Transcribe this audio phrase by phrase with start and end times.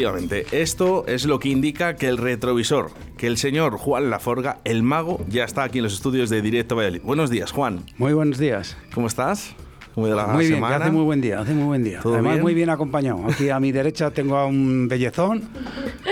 [0.00, 4.82] Efectivamente, esto es lo que indica que el retrovisor, que el señor Juan Laforga, el
[4.82, 7.02] mago, ya está aquí en los estudios de Directo Valladolid.
[7.02, 7.84] Buenos días, Juan.
[7.98, 8.78] Muy buenos días.
[8.94, 9.54] ¿Cómo estás?
[9.94, 10.76] ¿Cómo de la muy bien, semana?
[10.76, 12.00] hace muy buen día, hace muy buen día.
[12.00, 12.42] ¿Todo Además, bien?
[12.42, 13.26] muy bien acompañado.
[13.26, 15.42] Aquí a mi derecha tengo a un bellezón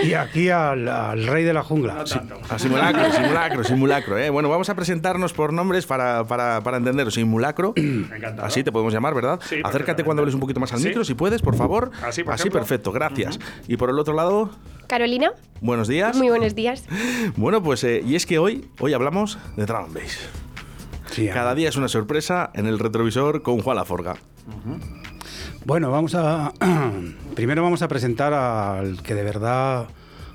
[0.03, 2.05] y aquí al, al rey de la jungla.
[2.05, 2.19] Sí.
[2.49, 4.17] A simulacro, simulacro, simulacro.
[4.17, 4.29] ¿eh?
[4.29, 7.11] Bueno, vamos a presentarnos por nombres para, para, para entenderlo.
[7.11, 7.73] Simulacro,
[8.41, 9.39] así te podemos llamar, ¿verdad?
[9.43, 10.87] Sí, Acércate cuando hables un poquito más al Sí.
[10.87, 11.91] micro, si puedes, por favor.
[12.03, 12.59] Así, por ejemplo.
[12.59, 13.39] perfecto, gracias.
[13.67, 14.49] Y por el otro lado,
[14.87, 16.15] Carolina, buenos días.
[16.15, 16.83] muy buenos días.
[17.35, 20.17] Bueno, pues eh, y es que hoy, hoy hablamos de drum and bass.
[21.11, 24.15] Sí, Cada día es una sorpresa en el retrovisor con Juan Laforga.
[25.65, 26.53] Bueno, vamos a.
[27.35, 29.87] Primero vamos a presentar al que de verdad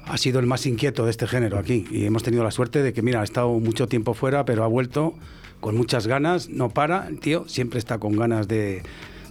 [0.06, 1.86] ha sido el más inquieto de este género aquí.
[1.90, 4.66] Y hemos tenido la suerte de que, mira, ha estado mucho tiempo fuera, pero ha
[4.66, 5.14] vuelto
[5.60, 6.48] con muchas ganas.
[6.48, 8.82] No para, el tío siempre está con ganas de,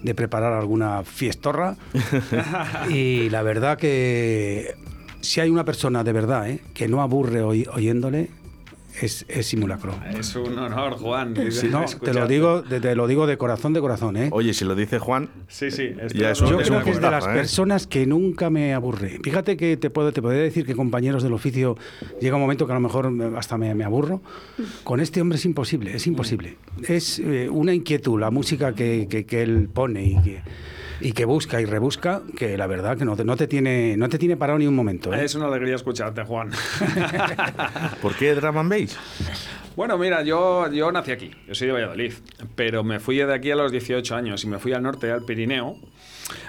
[0.01, 1.75] de preparar alguna fiestorra.
[2.89, 4.75] y la verdad que
[5.21, 6.59] si hay una persona de verdad ¿eh?
[6.73, 8.29] que no aburre oy- oyéndole,
[9.01, 9.93] es, es simulacro.
[10.17, 11.33] Es un honor, Juan.
[11.71, 14.29] No, te lo digo, de- te lo digo de corazón, de corazón, ¿eh?
[14.31, 15.91] Oye, si lo dice Juan, Sí, sí.
[16.13, 17.29] Ya es un- Yo es creo un que es de las ¿eh?
[17.33, 19.19] personas que nunca me aburre.
[19.23, 21.77] Fíjate que te puedo, te podría decir que compañeros del oficio
[22.21, 24.21] llega un momento que a lo mejor me- hasta me, me aburro.
[24.83, 26.57] Con este hombre es imposible, es imposible.
[26.87, 30.41] Es eh, una inquietud, la música que, que- que él pone y que,
[31.01, 34.09] y que busca y rebusca, que la verdad que no te, no te tiene, no
[34.09, 35.13] te tiene parado ni un momento.
[35.13, 35.23] ¿eh?
[35.23, 36.51] Es una alegría escucharte, Juan.
[38.01, 38.97] ¿por qué drum and bass?
[39.75, 42.13] bueno, mira, yo, yo nací aquí, yo soy de Valladolid,
[42.55, 45.23] pero me fui de aquí a los 18 años y me fui al norte, al
[45.23, 45.77] Pirineo.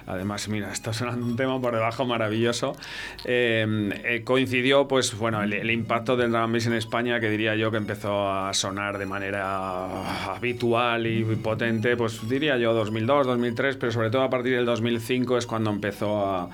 [0.06, 2.76] Además, mira, está sonando un tema por debajo maravilloso.
[3.24, 7.70] Eh, eh, coincidió, pues, bueno, el, el impacto del drum en España, que diría yo
[7.70, 13.92] que empezó a sonar de manera habitual y potente, pues diría yo 2002, 2003, pero
[13.92, 16.48] sobre todo a partir del 2005 es cuando empezó a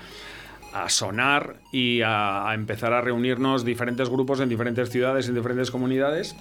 [0.73, 5.69] a sonar y a, a empezar a reunirnos diferentes grupos en diferentes ciudades, en diferentes
[5.69, 6.35] comunidades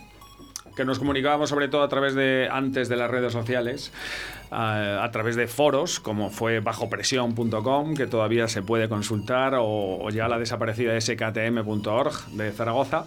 [0.76, 3.92] que nos comunicábamos sobre todo a través de antes de las redes sociales,
[4.50, 10.28] a, través de foros como fue bajopresión.com, que todavía se puede consultar, o, o ya
[10.28, 13.04] la desaparecida sktm.org de Zaragoza.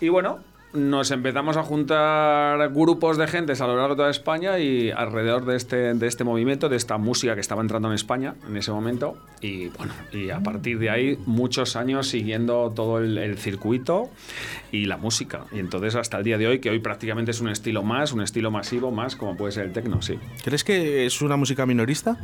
[0.00, 0.40] Y bueno,
[0.72, 5.44] nos empezamos a juntar grupos de gentes a lo largo de toda España y alrededor
[5.44, 8.72] de este, de este movimiento, de esta música que estaba entrando en España en ese
[8.72, 9.16] momento.
[9.40, 14.10] Y bueno, y a partir de ahí muchos años siguiendo todo el, el circuito
[14.72, 15.44] y la música.
[15.52, 18.22] Y entonces hasta el día de hoy, que hoy prácticamente es un estilo más, un
[18.22, 20.18] estilo masivo más, como puede ser el techno, sí.
[20.44, 22.18] ¿Crees que es una música minorista?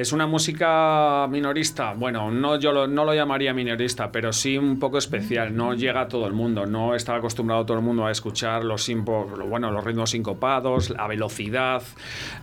[0.00, 1.92] Es una música minorista.
[1.92, 5.54] Bueno, no yo lo, no lo llamaría minorista, pero sí un poco especial.
[5.54, 6.64] No llega a todo el mundo.
[6.64, 11.06] No está acostumbrado todo el mundo a escuchar los simpo- bueno, los ritmos sincopados, la
[11.06, 11.82] velocidad.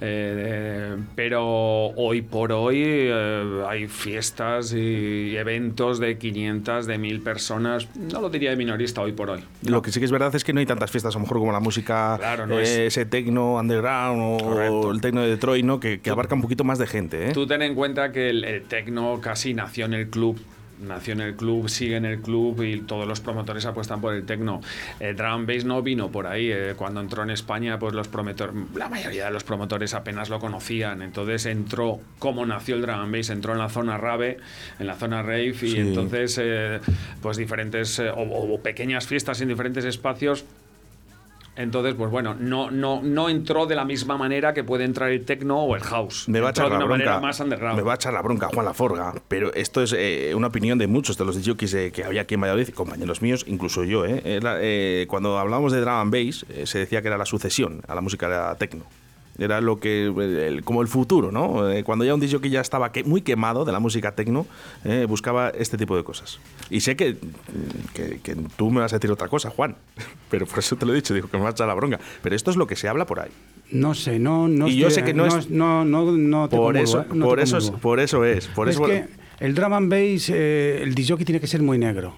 [0.01, 1.43] eh, pero
[1.95, 7.87] hoy por hoy eh, hay fiestas y eventos de 500, de 1000 personas.
[7.95, 9.43] No lo diría de minorista hoy por hoy.
[9.63, 11.39] Lo que sí que es verdad es que no hay tantas fiestas, a lo mejor
[11.39, 14.91] como la música, Claro, no eh, es- ese tecno underground o Correcto.
[14.91, 15.79] el tecno de Detroit, ¿no?
[15.79, 17.29] que, que abarca un poquito más de gente.
[17.29, 17.31] ¿eh?
[17.33, 20.39] Tú ten en cuenta que el, el techno casi nació en el club.
[20.79, 24.27] Nació en el club, sigue en el club y todos los promotores apuestan por el
[24.27, 24.61] techno.
[24.99, 26.51] El drum bass no vino por ahí.
[26.51, 30.37] eh, cuando entró en España, pues los promotores, la mayoría de los promotores apenas lo
[30.39, 31.01] conocían.
[31.01, 34.37] Entonces entró, como nació el drum bass, entró en la zona rave,
[34.77, 35.79] en la zona rave y Sí.
[35.79, 36.79] entonces, eh,
[37.23, 40.45] pues diferentes eh, o, o pequeñas fiestas en diferentes espacios
[41.57, 45.25] entonces, pues bueno, no, no, no entró de la misma manera que puede entrar el
[45.25, 46.29] techno o el house.
[46.29, 47.19] Me va a echar de la bronca.
[47.19, 47.77] más underground.
[47.77, 50.87] Me va a echar la bronca Juan Laforga, pero esto es eh, una opinión de
[50.87, 54.05] muchos de los jockeys eh, que había aquí en Valladolid, compañeros míos, incluso yo.
[54.05, 54.21] ¿eh?
[54.23, 57.81] Era, eh, cuando hablábamos de drum and bass, eh, se decía que era la sucesión
[57.87, 58.83] a la música techno.
[59.39, 61.69] Era lo que, el- como el futuro, ¿no?
[61.69, 64.45] Eh, cuando ya un DJ que ya estaba que- muy quemado de la música techno,
[64.83, 66.39] eh, buscaba este tipo de cosas.
[66.69, 67.17] Y sé que,
[67.93, 69.75] que, que tú me vas a decir otra cosa, Juan,
[70.29, 71.99] pero por eso te lo he dicho, digo que me va a echar la bronca.
[72.23, 73.29] Pero esto es lo que se habla por ahí.
[73.71, 76.77] No sé, no, no Y yo sé que no es- no, no, no te Por
[76.77, 77.05] eso, ¿eh?
[77.13, 78.47] No por, te eso es, por eso es.
[78.47, 79.05] Por es eso, que
[79.39, 82.15] el drum and bass, eh, el disjockey tiene que ser muy negro.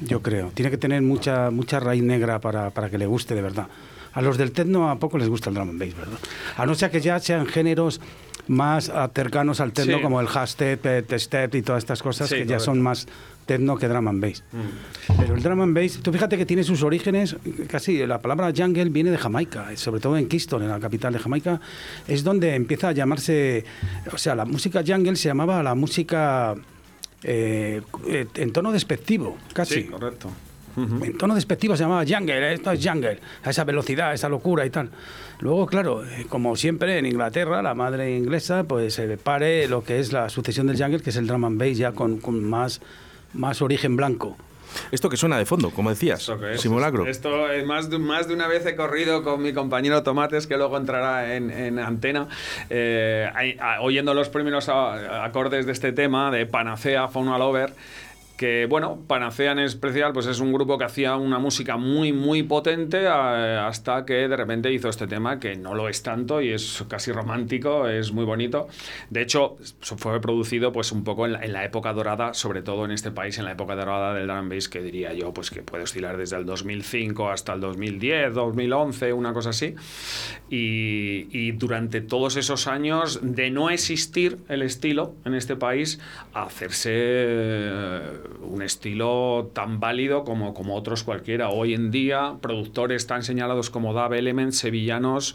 [0.00, 0.50] yo creo.
[0.54, 3.66] Tiene que tener mucha, mucha raíz negra para, para que le guste de verdad.
[4.18, 6.18] A los del techno a poco les gusta el drum and bass, ¿verdad?
[6.56, 8.00] A no ser que ya sean géneros
[8.48, 10.02] más ah, cercanos al techno, Sí.
[10.02, 13.06] como el hashtag, eh, step y todas estas cosas, Sí, que ya son más
[13.46, 14.42] techno que drum and bass.
[15.20, 17.36] Pero el drum and bass, tú fíjate que tiene sus orígenes,
[17.68, 21.12] casi la palabra jungle viene de Jamaica, y sobre todo en Kingston, en la capital
[21.12, 21.60] de Jamaica,
[22.08, 23.64] es donde empieza a llamarse,
[24.12, 26.56] o sea, la música jungle se llamaba la música
[27.22, 29.74] eh, eh, en tono despectivo, casi.
[29.74, 30.28] Sí, correcto.
[31.04, 34.70] En tono despectivo se llamaba jungle, esto es jungle, a esa velocidad, esa locura y
[34.70, 34.90] tal.
[35.40, 39.98] Luego, claro, eh, como siempre en Inglaterra, la madre inglesa, pues se pare lo que
[39.98, 42.80] es la sucesión del jungle, que es el drum and bass ya con, con más,
[43.34, 44.36] más origen blanco.
[44.92, 46.60] Esto que suena de fondo, como decías, ¿Esto qué es?
[46.60, 47.06] simulacro.
[47.06, 50.58] Esto eh, más de, más de una vez he corrido con mi compañero Tomates, que
[50.58, 52.28] luego entrará en, en antena,
[52.68, 57.72] eh, ahí, a- oyendo los primeros a- acordes de este tema, de Panacea, Fauna Lover.
[58.38, 62.44] Que bueno, Panacea en especial, pues es un grupo que hacía una música muy, muy
[62.44, 66.52] potente eh, hasta que de repente hizo este tema que no lo es tanto y
[66.52, 68.68] es casi romántico, es muy bonito.
[69.10, 73.10] De hecho, fue producido pues un poco en la, época dorada, sobre todo en este
[73.10, 76.16] país, en la época dorada del drum bass, que diría yo, pues que puede oscilar
[76.16, 79.74] desde el 2005 hasta el 2010, 2011, una cosa así.
[80.48, 85.98] Y, y durante todos esos años de no existir el estilo en este país,
[86.34, 87.98] hacerse
[88.40, 91.48] un estilo tan válido como, como otros cualquiera.
[91.48, 95.34] Hoy en día, productores tan señalados como Dab Element, sevillanos,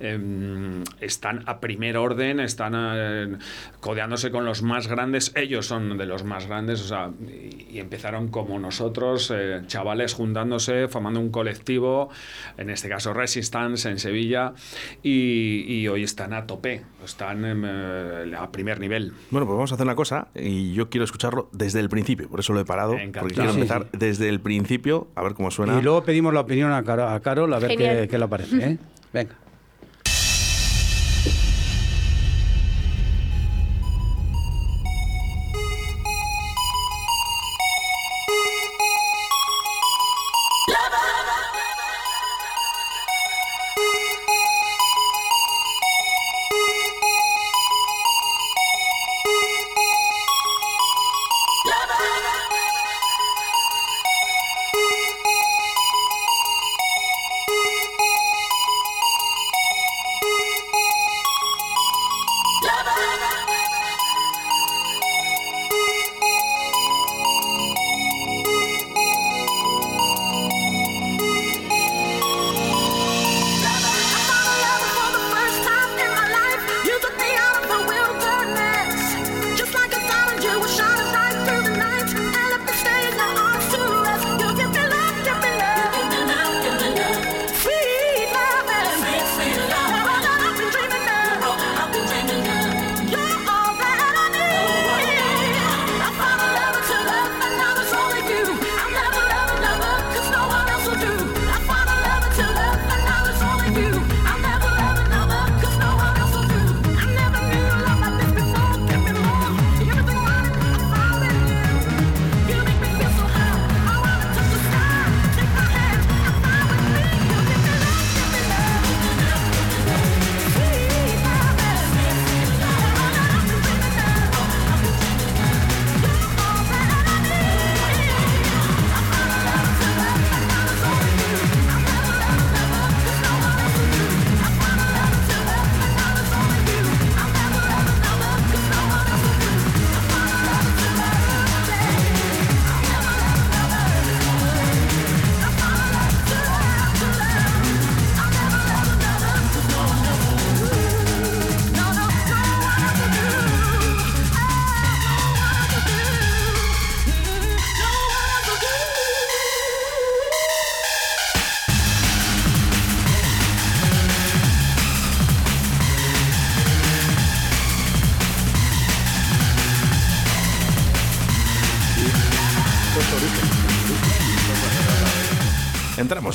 [0.00, 3.36] em, están a primer orden, están eh,
[3.80, 5.32] codeándose con los más grandes.
[5.36, 10.88] Ellos son de los más grandes, o sea, y, empezaron como nosotros, eh, chavales juntándose,
[10.88, 12.10] formando un colectivo,
[12.56, 14.52] en este caso Resistance en Sevilla,
[15.02, 19.12] y, y hoy están a tope, están em, eh, a primer nivel.
[19.30, 22.40] Bueno, pues vamos a hacer una cosa y yo quiero escucharlo desde el principio, por
[22.40, 23.20] eso lo he parado, Encantado.
[23.22, 23.98] porque quiero empezar sí.
[23.98, 25.78] desde el principio, a ver cómo suena.
[25.78, 28.56] Y luego pedimos la opinión a, Caro- a Carol a ver qué, qué le parece.
[28.56, 28.78] ¿eh?
[29.12, 29.36] Venga.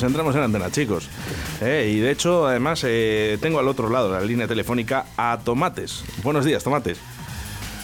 [0.04, 1.10] Entramos, entramos en antena, chicos.
[1.62, 6.04] Eh, y de hecho, además, eh, tengo al otro lado la línea telefónica a Tomates.
[6.24, 7.00] Buenos días, Tomates.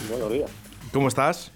[0.09, 0.51] Buenos días.
[0.91, 1.51] ¿Cómo estás?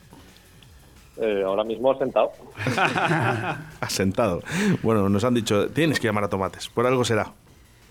[1.21, 2.31] Eh, ahora mismo sentado.
[3.81, 4.41] Asentado.
[4.81, 7.33] Bueno, nos han dicho, tienes que llamar a Tomates, por algo será.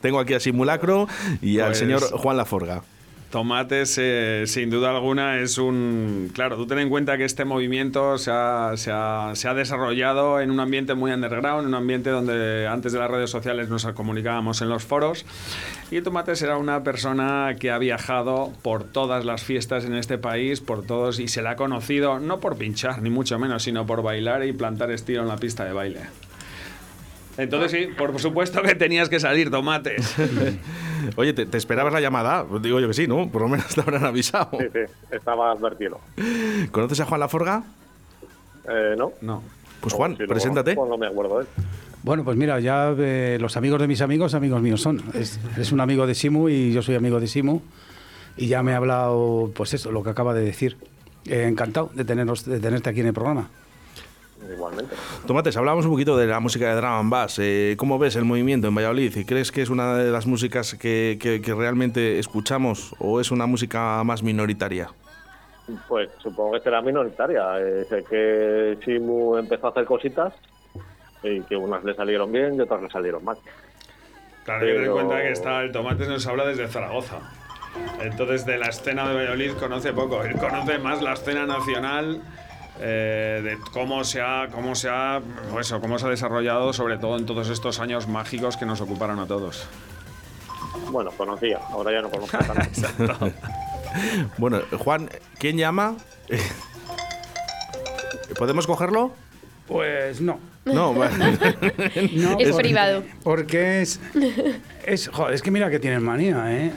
[0.01, 1.07] Tengo aquí a Simulacro
[1.41, 2.83] y al Pues- señor Juan Laforga.
[3.31, 4.01] Tomates,
[4.47, 6.31] sin duda alguna, es un...
[6.33, 10.41] Claro, tú ten en cuenta que este movimiento se ha, se, ha, se ha, desarrollado
[10.41, 13.85] en un ambiente muy underground, en un ambiente donde antes de las redes sociales nos
[13.87, 15.27] comunicábamos en los foros.
[15.91, 20.61] Y Tomates era una persona que ha viajado por todas las fiestas en este país,
[20.61, 24.03] por todos, y se la ha conocido, no por pinchar, ni mucho menos, sino por
[24.03, 26.01] bailar y plantar estilo en la pista de baile.
[27.39, 30.15] Entonces sí, por supuesto que tenías que salir tomates.
[31.17, 32.45] Oye, ¿te, ¿te, esperabas la llamada?
[32.45, 33.29] Pues digo yo que sí, ¿no?
[33.29, 34.51] Por lo menos te habrán avisado.
[34.59, 36.01] Sí, sí, estaba advertido.
[36.71, 37.63] ¿Conoces a Juan Laforga?
[38.69, 39.13] Eh, no.
[39.21, 39.43] No.
[39.81, 40.75] Pues Juan, si preséntate.
[40.75, 41.49] Pues no me acuerdo de él.
[42.03, 45.03] Bueno, pues mira, ya eh, los amigos de mis amigos, amigos míos son.
[45.15, 47.61] Es, es, un amigo de Simu y yo soy amigo de Simu.
[48.37, 50.77] Y ya me ha hablado, pues eso, lo que acaba de decir.
[51.27, 53.49] Eh, encantado de, tenernos, de tenerte aquí en el programa.
[54.53, 54.95] Igualmente.
[55.27, 57.39] Tomates, hablábamos un poquito de la música de drum and bass.
[57.39, 59.17] Eh, ¿Cómo ves el movimiento en Valladolid?
[59.17, 63.31] ¿Y crees que es una de las músicas que, que, que, realmente escuchamos o es
[63.31, 64.91] una música más minoritaria?
[65.89, 67.59] Pues supongo que será minoritaria.
[67.59, 70.33] Eh, sé que Simu empezó a hacer cositas
[71.23, 73.37] y que unas le salieron bien y otras le salieron mal.
[74.45, 74.63] Claro, Pero...
[74.63, 77.19] hay que tener en cuenta que está, el Tomates nos habla desde Zaragoza.
[78.01, 80.23] Entonces, de la escena de Valladolid conoce poco.
[80.23, 82.23] Él conoce más la escena nacional
[82.81, 86.99] eh, de cómo se ha cómo se ha pues eso, cómo se ha desarrollado sobre
[86.99, 89.67] todo en todos estos años mágicos que nos ocuparon a todos.
[90.91, 93.33] Bueno conocía ahora ya no conozco tanto.
[94.37, 95.97] Bueno Juan quién llama
[98.39, 99.13] podemos cogerlo
[99.67, 100.39] pues no.
[100.65, 100.93] No,
[102.13, 103.05] no es privado.
[103.23, 104.01] porque es
[104.85, 106.73] es joder, es que mira que tienen manía eh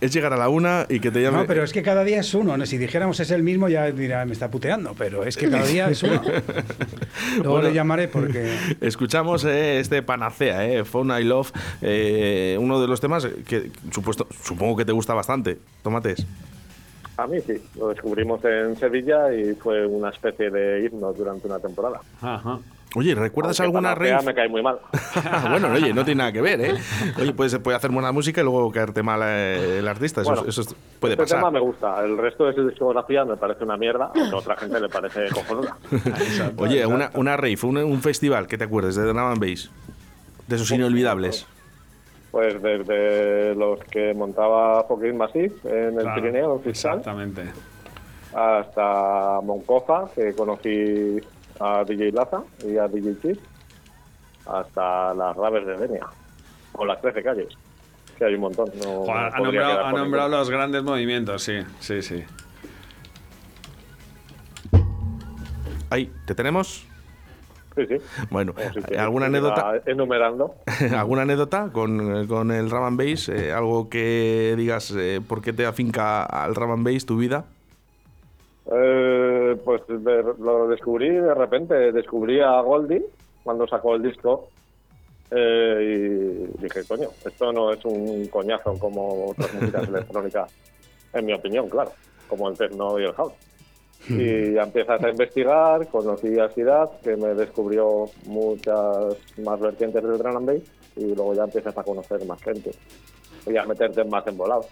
[0.00, 1.38] es llegar a la una y que te llame.
[1.38, 2.56] No, pero es que cada día es uno.
[2.56, 2.66] ¿no?
[2.66, 4.94] Si dijéramos es el mismo, ya dirá, me está puteando.
[4.96, 6.22] Pero es que cada día es uno.
[7.36, 8.52] Luego bueno, le llamaré porque.
[8.80, 14.26] Escuchamos eh, este panacea, eh, Phone I Love, eh, uno de los temas que supuesto,
[14.42, 15.58] supongo que te gusta bastante.
[15.82, 16.26] Tomates.
[17.18, 21.58] A mí sí, lo descubrimos en Sevilla y fue una especie de himno durante una
[21.58, 22.00] temporada.
[22.20, 22.58] Ajá.
[22.94, 24.22] Oye, ¿recuerdas Aunque alguna rave?
[24.24, 24.78] me cae muy mal.
[25.50, 26.74] bueno, oye, no tiene nada que ver, ¿eh?
[27.20, 30.22] Oye, pues se puede hacer buena música y luego caerte mal eh, el artista.
[30.22, 30.62] Eso, Bueno, eso
[31.00, 31.38] puede este pasar.
[31.40, 32.02] tema me gusta.
[32.04, 35.28] El resto de su discografía me parece una mierda, aunque a otra gente le parece
[35.30, 35.76] cojonuda.
[36.56, 38.94] Oye, una, una rave, un, un festival, que te acuerdes?
[38.96, 39.70] De Drum and Bass.
[40.46, 41.46] De esos inolvidables.
[42.36, 47.44] Pues desde los que montaba Joaquín Masif en el Claro, Pirineo, en Fiscal, Exactamente.
[48.34, 51.18] hasta Moncofa, que conocí
[51.58, 53.38] a DJ Laza y a DJ Chip,
[54.44, 56.06] hasta las raves de Denia,
[56.74, 57.48] o las 13 calles,
[58.18, 58.70] que hay un montón.
[58.84, 62.22] No, ha nombrado, ha nombrado los grandes movimientos, sí, sí, sí.
[65.88, 66.86] Ahí, ¿te tenemos?
[67.76, 67.96] Sí, sí.
[68.30, 68.54] Bueno,
[68.88, 69.80] que ¿alguna anécdota?
[69.86, 70.54] Enumerando.
[70.96, 73.28] ¿Alguna anécdota con, con el Drum and Bass?
[73.28, 77.44] Eh, algo que digas, eh, ¿por qué te afinca al Drum and Bass tu vida?
[78.72, 83.04] Eh, pues de- lo descubrí de repente, descubrí a Goldie
[83.44, 84.48] cuando sacó el disco
[85.30, 90.52] eh, y dije, coño, esto no es un coñazo como otras músicas electrónicas,
[91.12, 91.92] en mi opinión, claro,
[92.28, 93.34] como el techno y el house.
[94.08, 100.18] Y ya empiezas a investigar, conocí a Ciudad, que me descubrió muchas más vertientes del
[100.18, 100.62] drum and bass,
[100.96, 102.70] y luego ya empiezas a conocer más gente
[103.46, 104.66] y a meterte más embolados.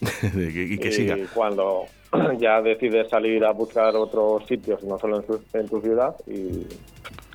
[0.34, 1.16] y que siga.
[1.18, 1.84] Y cuando
[2.38, 6.66] ya decides salir a buscar otros sitios, no solo en, su- en tu ciudad, y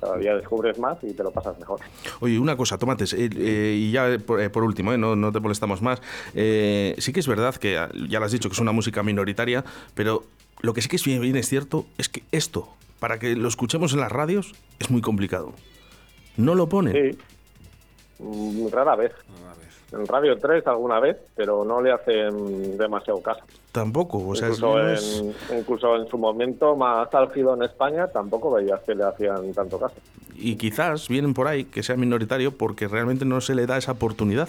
[0.00, 1.80] cada día descubres más y te lo pasas mejor.
[2.20, 5.16] Oye, una cosa, Tomates, eh, eh, y ya eh, por, eh, por último, eh, no,
[5.16, 6.02] no te molestamos más.
[6.34, 9.02] eh, sí que es verdad que ah, ya lo has dicho que es una música
[9.02, 10.24] minoritaria, pero
[10.60, 12.68] lo que sí que es bien, bien es cierto es que esto,
[13.00, 15.52] para que lo escuchemos en las radios, es muy complicado.
[16.36, 16.92] No lo ponen.
[17.12, 17.18] Sí,
[18.18, 19.12] Mm, rara vez.
[19.92, 23.42] En Radio 3 alguna vez, pero no le hacen demasiado caso.
[23.72, 24.26] Tampoco.
[24.26, 28.50] O sea, es- incluso, es- en, incluso en su momento más álgido en España tampoco
[28.52, 29.94] veías que le hacían tanto caso.
[30.34, 33.92] Y quizás vienen por ahí que sea minoritario porque realmente no se le da esa
[33.92, 34.48] oportunidad.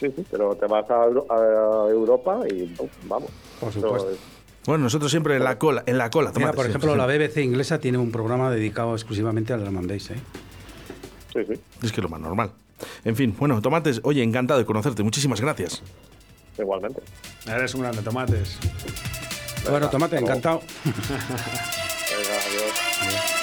[0.00, 2.88] Sí, sí, pero te vas a, Euro- a Europa y ¡pum!
[3.04, 3.30] vamos.
[3.60, 4.10] Por Eso supuesto.
[4.12, 4.18] es-
[4.66, 6.32] Bueno, nosotros siempre en la cola, en la cola.
[6.34, 6.98] Mira, por sí, ejemplo, sí.
[6.98, 10.16] la BBC inglesa tiene un programa dedicado exclusivamente al bass, ¿eh?
[11.32, 12.52] sí, sí, Es que es lo más normal.
[13.04, 15.02] En fin, bueno, Tomates, oye, encantado de conocerte.
[15.02, 15.82] Muchísimas gracias.
[16.58, 17.02] igualmente.
[17.46, 18.58] Eres un grande tomates.
[19.68, 20.60] Bueno, tomate, encantado.
[20.84, 23.40] Venga, adiós.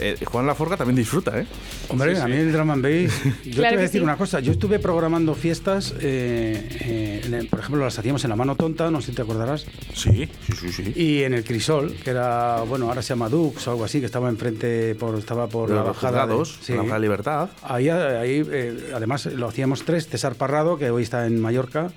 [0.00, 1.46] Eh, Juan Laforga también disfruta, ¿eh?
[1.88, 3.12] Hombre, a mí el drum and bass.
[3.44, 4.04] Yo te voy a decir sí.
[4.04, 4.40] una cosa.
[4.40, 9.00] Yo estuve programando fiestas, eh, eh, por ejemplo, las hacíamos en la mano tonta, no
[9.00, 9.66] sé si te acordarás.
[9.94, 10.92] Sí, sí, sí, sí.
[10.96, 14.06] Y en el Crisol, que era, bueno, ahora se llama Dux o algo así, que
[14.06, 16.26] estaba enfrente, por, estaba por la Los bajada.
[16.26, 17.48] de- la bajada de libertad.
[17.62, 20.08] Ahí, ahí eh, además, lo hacíamos tres.
[20.08, 21.90] César Parrado, que hoy está en Mallorca.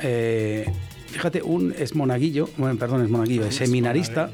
[0.00, 0.70] eh,
[1.10, 4.30] fíjate, un es monaguillo, bueno, perdón, es monaguillo, es seminarista.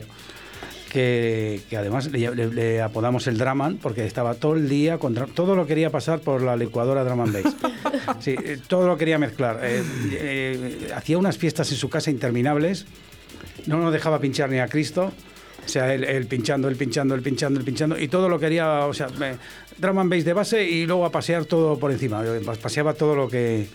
[0.94, 5.26] Que, que además le, le- le apodamos el Draman porque estaba todo el día contra
[5.26, 7.57] todo lo quería pasar por la licuadora Drum and Bass.
[8.20, 9.59] Sí, eh, todo lo quería mezclar.
[9.64, 12.87] Eh, eh, hacía unas fiestas en su casa interminables.
[13.66, 15.11] No nos dejaba pinchar ni a Cristo.
[15.64, 17.98] O sea, él, él pinchando, él pinchando, él pinchando, él pinchando.
[17.98, 19.35] Y todo lo quería, o sea, me-
[19.78, 22.24] drum and bass de base y luego a pasear todo por encima.
[22.24, 23.66] Yo Paseaba todo lo que...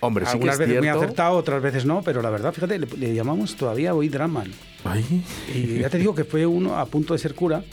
[0.00, 1.00] Hombre, sí que Algunas es veces muy cierto.
[1.02, 4.52] acertado, otras veces no, pero la verdad, fíjate, le, le llamamos todavía hoy Draman.
[4.84, 5.22] Ay,
[5.54, 7.64] Y ya te digo que fue uno a punto de ser cura,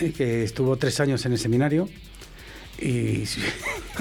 [0.00, 1.88] eh, que estuvo tres años en el seminario.
[2.80, 3.24] Y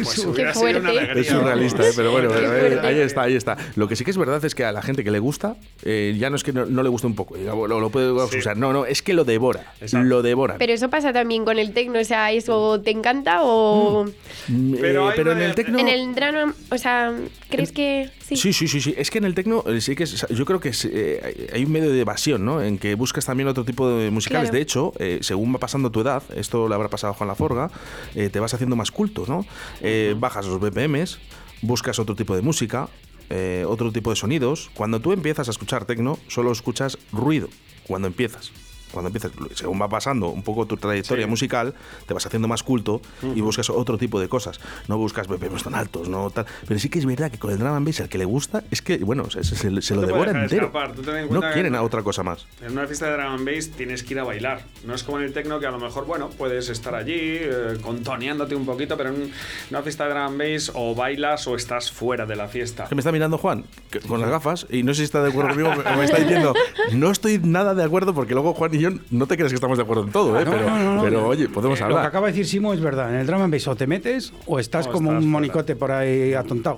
[0.04, 1.00] Pues hubiera Qué sido una fuerte.
[1.00, 1.22] alegría.
[1.22, 1.92] es surrealista, ¿eh?
[1.96, 3.58] pero bueno, pero, eh, ahí está, ahí está.
[3.76, 6.16] Lo que sí que es verdad es que a la gente que le gusta, eh,
[6.20, 8.74] ya no es que no, no le guste un poco, lo, lo puede usar, no,
[8.74, 10.08] no, es que lo devora, Exacto.
[10.08, 10.56] lo devora.
[10.58, 14.06] Pero eso pasa también con el tecno, o sea, ¿eso te encanta o
[14.50, 15.78] Mm, Pero eh, pero en el tecno...
[15.80, 17.14] en el drama, o sea,
[17.50, 18.36] crees que sí?
[18.38, 18.94] Sí, sí, sí, sí.
[18.98, 21.72] Es que en el tecno sí que es- yo creo que es, eh, hay- un
[21.72, 22.62] medio de evasión, ¿no?
[22.62, 24.50] En que buscas también otro tipo de musicales.
[24.50, 24.56] Claro.
[24.58, 27.70] De hecho, eh, según va pasando tu edad, esto le habrá pasado a Juan Laforga,
[28.16, 29.46] eh, te vas haciendo más culto, ¿no?
[29.88, 31.20] Eh, Bajas los BPMs,
[31.62, 32.90] buscas otro tipo de música,
[33.30, 34.70] eh, otro tipo de sonidos.
[34.74, 37.48] Cuando tú empiezas a escuchar tecno, solo escuchas ruido.
[37.88, 38.52] Cuando empiezas.
[38.92, 41.30] Cuando empiezas, según va pasando un poco tu trayectoria Sí.
[41.30, 41.74] musical,
[42.06, 43.02] te vas haciendo más culto
[43.36, 44.60] y buscas otro tipo de cosas.
[44.88, 46.46] No buscas BPMs tan altos, no tal.
[46.68, 48.64] Pero sí que es verdad que con el drum and bass, al que le gusta,
[48.72, 50.72] es que, bueno, se, lo devora entero.
[51.16, 52.46] en No quieren a otra cosa más.
[52.62, 54.62] En una fiesta de drum and bass tienes que ir a bailar.
[54.86, 57.78] No es como en el techno que a lo mejor, bueno, puedes estar allí eh,
[57.82, 59.32] contoneándote un poquito, pero en
[59.70, 62.86] una fiesta de drum and bass o bailas o estás fuera de la fiesta.
[62.88, 63.66] Que me está mirando Juan
[64.08, 66.54] con las gafas y no sé si está de acuerdo conmigo, me me está diciendo,
[66.94, 69.78] no estoy nada de acuerdo porque luego Juan y yo no te crees que estamos
[69.78, 70.46] de acuerdo en todo, ¿eh?
[70.46, 71.02] No, pero, no, no, no.
[71.04, 72.06] pero oye, podemos Eh, Lo que hablar.
[72.08, 73.10] acaba de decir Simo es verdad.
[73.14, 75.32] En el drum and bass o te metes o estás como estás un fuera.
[75.32, 76.78] monicote por ahí atontado.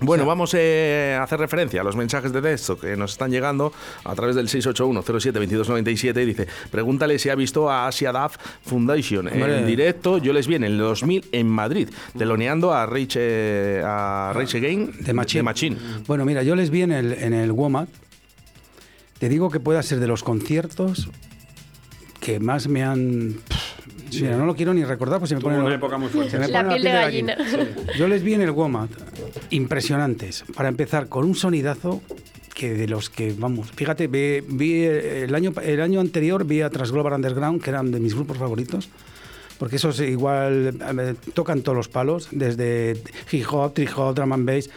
[0.00, 3.72] Bueno, vamos eh, a hacer referencia a los mensajes de texto que nos están llegando
[4.02, 9.58] a través del 681-07-2297 y dice, pregúntale si ha visto a Asia Daf Foundation Hombre.
[9.60, 10.18] en directo.
[10.18, 14.92] Yo les vi en el 2000 en Madrid, teloneando a Rage, eh, a Rage Again
[15.00, 15.42] De Machine.
[15.44, 15.76] Machine.
[16.08, 17.86] Bueno, mira, yo les vi en el, en el WOMAD.
[19.20, 21.08] Te digo que pueda ser de los conciertos
[22.24, 23.36] que más me han...
[23.48, 23.74] pff,
[24.20, 26.08] Mira, no lo quiero ni recordar, pues se me Tuvo pone una lo- época muy
[26.08, 26.30] fuerte.
[26.32, 27.36] se me La pone piel de gallina.
[27.98, 28.88] Yo les vi en el WOMAD,
[29.50, 30.44] impresionantes.
[30.54, 32.00] Para empezar, con un sonidazo
[32.54, 36.70] que de los que, vamos, fíjate, vi, vi el, año, el año anterior vi a
[36.70, 38.88] Transglobal Underground, que eran de mis grupos favoritos,
[39.58, 42.96] porque esos igual eh, tocan todos los palos, desde
[43.32, 44.70] hip hop, trip hop, drum and bass,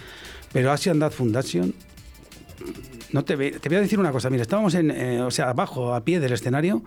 [0.52, 1.74] pero Asian Dad Foundation,
[3.12, 5.50] no te, ve- te voy a decir una cosa, mira, estábamos en, eh, o sea,
[5.52, 6.82] abajo, a pie del escenario,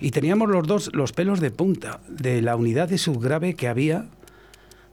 [0.00, 4.06] y teníamos los dos los pelos de punta de la unidad de subgrave que había.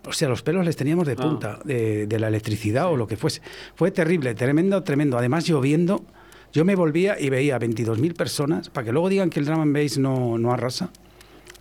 [0.06, 3.16] O sea, los pelos les teníamos de punta, de, de la electricidad o lo que
[3.16, 3.42] fuese.
[3.76, 5.18] Fue terrible, tremendo, tremendo.
[5.18, 6.04] Además, lloviendo,
[6.54, 9.76] yo me volvía y veía 22.000 personas, para que luego digan que el drum and
[9.76, 10.92] bass no, no arrasa.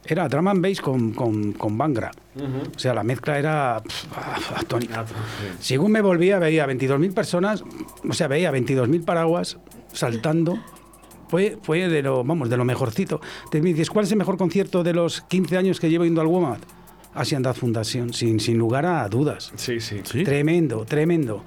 [0.05, 2.11] Era drum and bass con, con, con Bangra.
[2.77, 4.09] O sea, la mezcla era pf,
[4.57, 5.07] atónica.
[5.61, 7.65] Según me volvía, veía 22.000 personas,
[8.07, 9.59] o sea, veía 22.000 paraguas
[9.93, 10.59] saltando.
[11.33, 13.19] Fue, fue de lo, vamos, de lo mejorcito.
[13.51, 16.27] Te dices, ¿cuál es el mejor concierto de los 15 años que llevo yendo al
[16.27, 16.59] WOMAD?
[17.15, 19.51] Asian Dad Fundación, sin, sin lugar a dudas.
[19.57, 20.03] Sí, sí.
[20.05, 20.25] ¿Sí?
[20.25, 21.43] Tremendo, tremendo.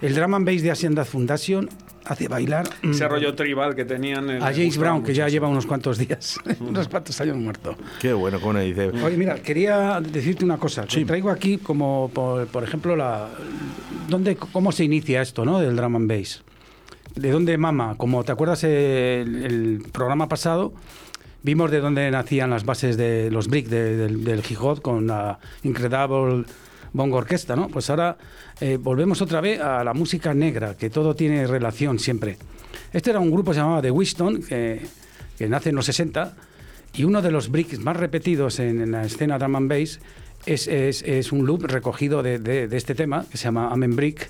[0.00, 1.68] El drum and bass de Asian Dad Foundation
[2.06, 4.30] hace bailar mm, Ese rollo tribal que tenían.
[4.30, 7.76] en- a James Brown, que ya lleva unos cuantos días, unos cuantos años muerto.
[8.00, 8.88] Qué bueno, como dice.
[8.88, 10.86] Oye, mira, quería decirte una cosa.
[10.86, 13.28] Te traigo aquí como, por, por ejemplo, la,
[14.08, 15.60] ¿dónde, cómo se inicia esto, ¿no?
[15.60, 16.42] Del drum and bass.
[17.16, 17.94] ¿De dónde mama?
[17.96, 18.70] Como te acuerdas el,
[19.44, 20.74] el programa pasado,
[21.42, 24.42] vimos de dónde nacían las bases de los brick de- del, del
[24.82, 26.44] con la Incredible
[26.92, 27.68] Bongo Orquesta, ¿no?
[27.68, 28.18] Pues ahora
[28.60, 32.36] eh, volvemos otra vez a la música negra, que todo tiene relación siempre.
[32.92, 34.82] Este era un grupo que se llamaba The Winston, que,
[35.38, 36.34] que nace en los 60,
[36.94, 40.00] y uno de los bricks más repetidos en, en la escena drum and bass
[40.44, 43.96] es, es- es un loop recogido de, de- de este tema, que se llama Amen
[43.96, 44.28] Brick,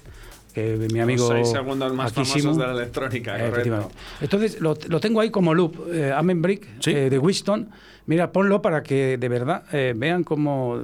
[0.56, 1.28] que mi Los amigo...
[1.28, 3.90] seis segundos más famosos de la electrónica, eh, correcto.
[4.22, 6.92] Entonces, lo, lo tengo ahí como loop, eh, Amen Brick, Sí.
[6.92, 7.68] eh, de Winston.
[8.06, 10.80] Mira, ponlo para que de verdad eh, vean cómo...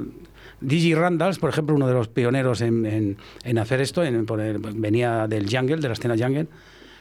[0.60, 4.58] Digi Randalls, por ejemplo, uno de los pioneros en, en- en hacer esto, en poner-
[4.74, 6.46] venía del jungle, de la escena jungle,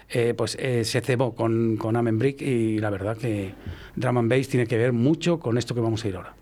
[0.09, 3.53] eh, pues eh, se cebó con, con Amen Brick y la verdad que
[3.97, 6.33] Drum and Bass tiene que ver mucho con esto que vamos a ir ahora.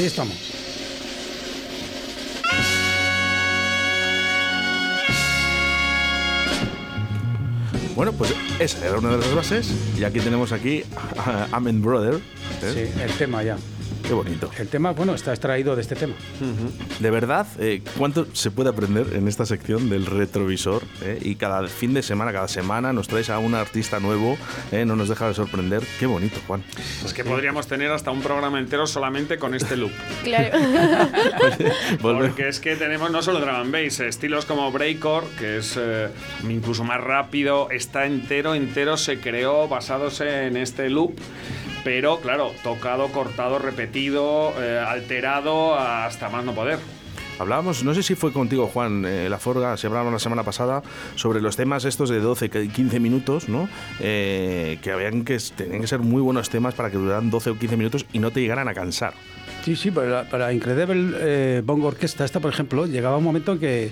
[0.00, 0.34] Ahí estamos.
[7.94, 9.70] Bueno, pues esa era una de las bases.
[9.98, 10.84] Y aquí tenemos aquí
[11.18, 12.14] a Amen Brother.
[12.62, 12.90] ¿eh?
[12.94, 13.58] Sí, el tema ya.
[14.06, 14.50] Qué bonito.
[14.58, 16.14] El tema, bueno, está extraído de este tema.
[16.98, 20.82] De verdad, eh, ¿cuánto se puede aprender en esta sección del retrovisor?
[21.02, 21.18] eh?
[21.22, 24.36] Y cada fin de semana, cada semana nos traes a un artista nuevo,
[24.72, 25.82] eh, no nos deja de sorprender.
[25.98, 26.64] Qué bonito, Juan.
[27.04, 29.92] Es que podríamos tener hasta un programa entero solamente con este loop.
[30.24, 30.58] Claro.
[32.02, 36.08] Porque es que tenemos no solo drum and bass, estilos como breakcore, que es eh,
[36.48, 41.18] incluso más rápido, está entero, entero se creó basándose en este loop.
[41.84, 46.78] Pero claro, tocado, cortado, repetido, eh, alterado hasta más no poder.
[47.38, 50.82] Hablábamos, no sé si fue contigo, Juan eh, Laforga, si hablábamos la semana pasada
[51.14, 53.66] sobre los temas estos de 12, que- 15 minutos, ¿no?
[53.98, 57.58] Eh, que habían que, tenían que ser muy buenos temas para que duraran 12 o
[57.58, 59.14] 15 minutos y no te llegaran a cansar.
[59.64, 63.58] Sí, sí, para, para Incredible eh, Bongo Orquesta, esta, por ejemplo, llegaba un momento en
[63.58, 63.90] que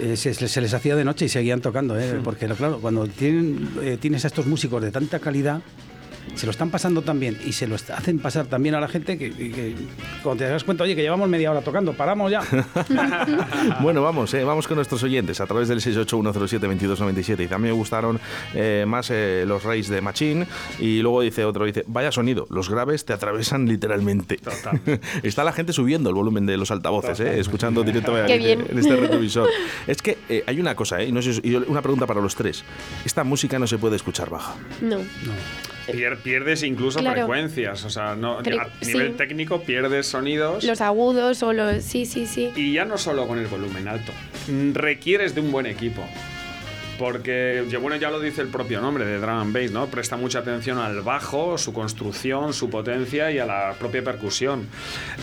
[0.00, 2.18] eh, se, se les hacía de noche y seguían tocando, ¿eh?
[2.24, 5.60] porque claro, cuando tienen, eh, tienes a estos músicos de tanta calidad,
[6.34, 8.88] se lo están pasando tan bien y se lo hacen pasar tan bien a la
[8.88, 9.74] gente que, que- que
[10.22, 12.40] cuando te das cuenta, oye, que llevamos media hora tocando, paramos ya.
[13.82, 17.44] Bueno, vamos, eh, vamos con nuestros oyentes a través del 681072297.
[17.44, 18.20] Y también me gustaron
[18.54, 20.46] eh, más eh, los Reyes de Machín.
[20.78, 24.36] Y luego dice otro, dice, vaya sonido, los graves te atravesan literalmente.
[24.38, 24.80] Total.
[25.22, 28.64] Está la gente subiendo el volumen de los altavoces, eh, escuchando Qué bien.
[28.68, 29.48] en este retrovisor.
[29.86, 32.34] Es que eh, hay una cosa, eh, y no sé, y una pregunta para los
[32.34, 32.64] tres.
[33.04, 34.54] Esta música no se puede escuchar baja.
[34.80, 34.98] No.
[35.90, 37.16] Pier- pierdes incluso Claro.
[37.26, 39.14] frecuencias, o sea, no, Fre- a nivel sí.
[39.16, 40.62] técnico pierdes sonidos.
[40.64, 41.82] Los agudos o los.
[41.82, 42.50] Sí, sí, sí.
[42.56, 44.12] Y ya no solo con el volumen alto,
[44.48, 46.02] mm, requieres de un buen equipo.
[46.98, 49.86] Porque, bueno, ya lo dice el propio nombre de Drum and Bass, ¿no?
[49.86, 54.68] Presta mucha atención al bajo, su construcción, su potencia y a la propia percusión.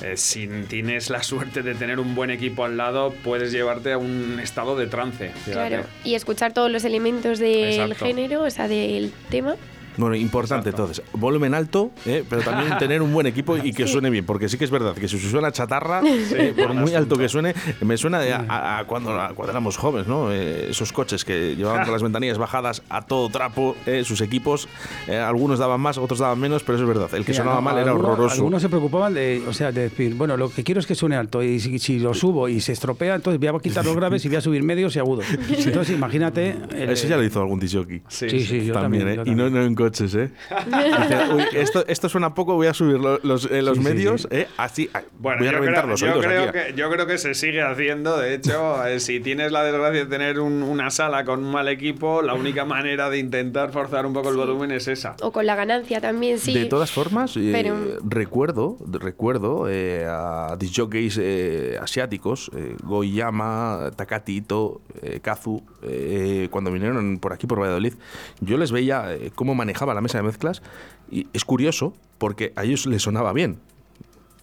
[0.04, 3.98] Eh, si tienes la suerte de tener un buen equipo al lado, puedes llevarte a
[3.98, 5.30] un estado de trance.
[5.46, 5.52] fíjate.
[5.70, 5.84] Claro.
[6.04, 8.06] Y escuchar todos los elementos del Exacto.
[8.06, 9.56] género, o sea, del tema.
[10.00, 14.10] Bueno, importante entonces, volumen alto, eh, pero también tener un buen equipo y que suene
[14.10, 17.28] bien, porque sí que es verdad que si suena chatarra, eh, por muy alto que
[17.30, 20.32] suene, me suena de a, a- cuando, a cuando éramos jóvenes, ¿no?
[20.32, 24.68] Eh, esos coches que llevaban con las ventanillas bajadas a todo trapo, eh, sus equipos,
[25.08, 27.58] eh, algunos daban más, otros daban menos, pero eso es verdad, el que Mira, sonaba
[27.58, 28.36] no, mal era horroroso.
[28.36, 31.16] Algunos se preocupaban de, o sea, de decir, bueno, lo que quiero es que suene
[31.18, 34.24] alto y si, si lo subo y se estropea, entonces voy a quitar los graves
[34.26, 35.26] y voy a subir medios y agudos.
[35.50, 36.56] Entonces imagínate...
[36.76, 38.02] el- Eso ya lo hizo algún disjockey.
[38.08, 39.08] Sí, sí, yo también, también.
[39.08, 39.16] ¿eh?
[39.26, 39.54] yo Y no, también.
[39.64, 40.30] no coches, ¿eh?
[40.66, 43.90] Dice, "Uy, esto, esto suena poco, voy a subir lo- los, eh, los Sí, sí,
[43.90, 44.28] medios, sí.
[44.32, 44.48] ¿eh?
[44.58, 46.52] Así, ay, Bueno, voy a reventar creo, los yo creo aquí.
[46.52, 48.18] que, yo creo que se sigue haciendo.
[48.18, 51.68] De hecho, eh, si tienes la desgracia de tener un- una sala con un mal
[51.68, 55.16] equipo, la única manera de intentar forzar un poco el volumen es esa.
[55.22, 56.54] O con la ganancia también, sí.
[56.54, 64.82] De todas formas, eh, Pero- recuerdo, recuerdo eh, a disjockeys eh, asiáticos, eh, Goyama, Takatito,
[65.02, 67.94] eh, Kazu, eh, cuando vinieron por aquí, por Valladolid,
[68.42, 70.62] yo les veía eh, cómo manejaba la mesa de mezclas
[71.10, 73.60] y es curioso porque a ellos les sonaba bien.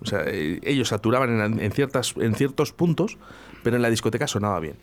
[0.03, 3.19] O sea, eh, ellos saturaban en, en ciertas, en ciertos puntos,
[3.63, 4.77] pero en la discoteca sonaba bien.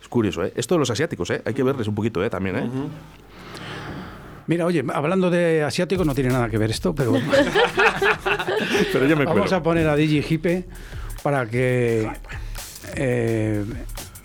[0.00, 0.52] Es curioso, ¿eh?
[0.56, 1.42] Esto de los asiáticos, ¿eh?
[1.44, 2.30] Hay que verles un poquito, ¿eh?
[2.30, 2.70] También, ¿eh?
[4.46, 7.12] Mira, oye, hablando de asiáticos, no tiene nada que ver esto, pero
[8.92, 10.66] Pero yo me vamos a poner a Digi Hipe
[11.22, 12.10] para que
[12.96, 13.64] eh,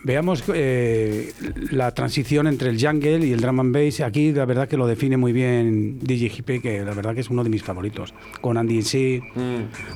[0.03, 1.31] veamos eh,
[1.71, 4.01] la transición entre el jungle y el drum and bass.
[4.01, 7.29] Aquí la verdad que lo define muy bien Digi Hipe, que la verdad que es
[7.29, 8.13] uno de mis favoritos.
[8.41, 9.21] Con Andy C,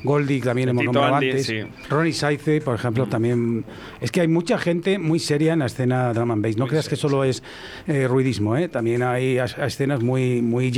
[0.03, 1.45] Goldie que también hemos Tito nombrado Andy, antes.
[1.45, 1.59] sí.
[1.89, 3.65] Ronnie Saize, por ejemplo, también.
[4.01, 6.57] Es que hay mucha gente muy seria en la escena drum and bass.
[6.57, 7.43] No creas que solo es
[7.87, 8.67] eh, ruidismo, ¿eh?
[8.69, 10.71] También hay as- escenas muy, muy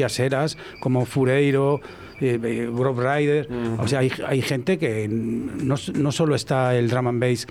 [0.79, 1.81] como Fureiro.
[2.21, 6.87] Eh, eh, Rob Ryder, o sea, hay, hay gente que no, no solo está el
[6.89, 7.45] drum and bass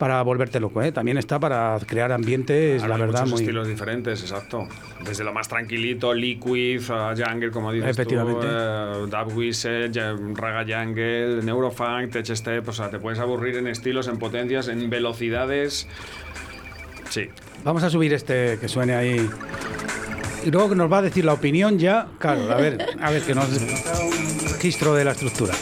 [0.00, 0.92] para volverte loco, ¿eh?
[0.92, 3.42] también está para crear ambientes, Claro, la hay verdad, muchos muy.
[3.42, 4.66] estilos diferentes, exacto.
[5.04, 8.40] Desde lo más tranquilito, Liquid, a Jungle, como dices Efectivamente.
[8.40, 9.90] tú, eh, Dub Whistle,
[10.34, 14.88] Raga Jungle, Neurofunk, Tech Step, o sea, te puedes aburrir en estilos, en potencias, en
[14.88, 15.86] velocidades.
[17.10, 17.28] Sí.
[17.62, 19.28] Vamos a subir este que suene ahí.
[20.46, 23.34] Y luego nos va a decir la opinión ya, claro, a ver, a ver, que
[23.34, 23.50] nos
[24.50, 25.52] registro de la estructura.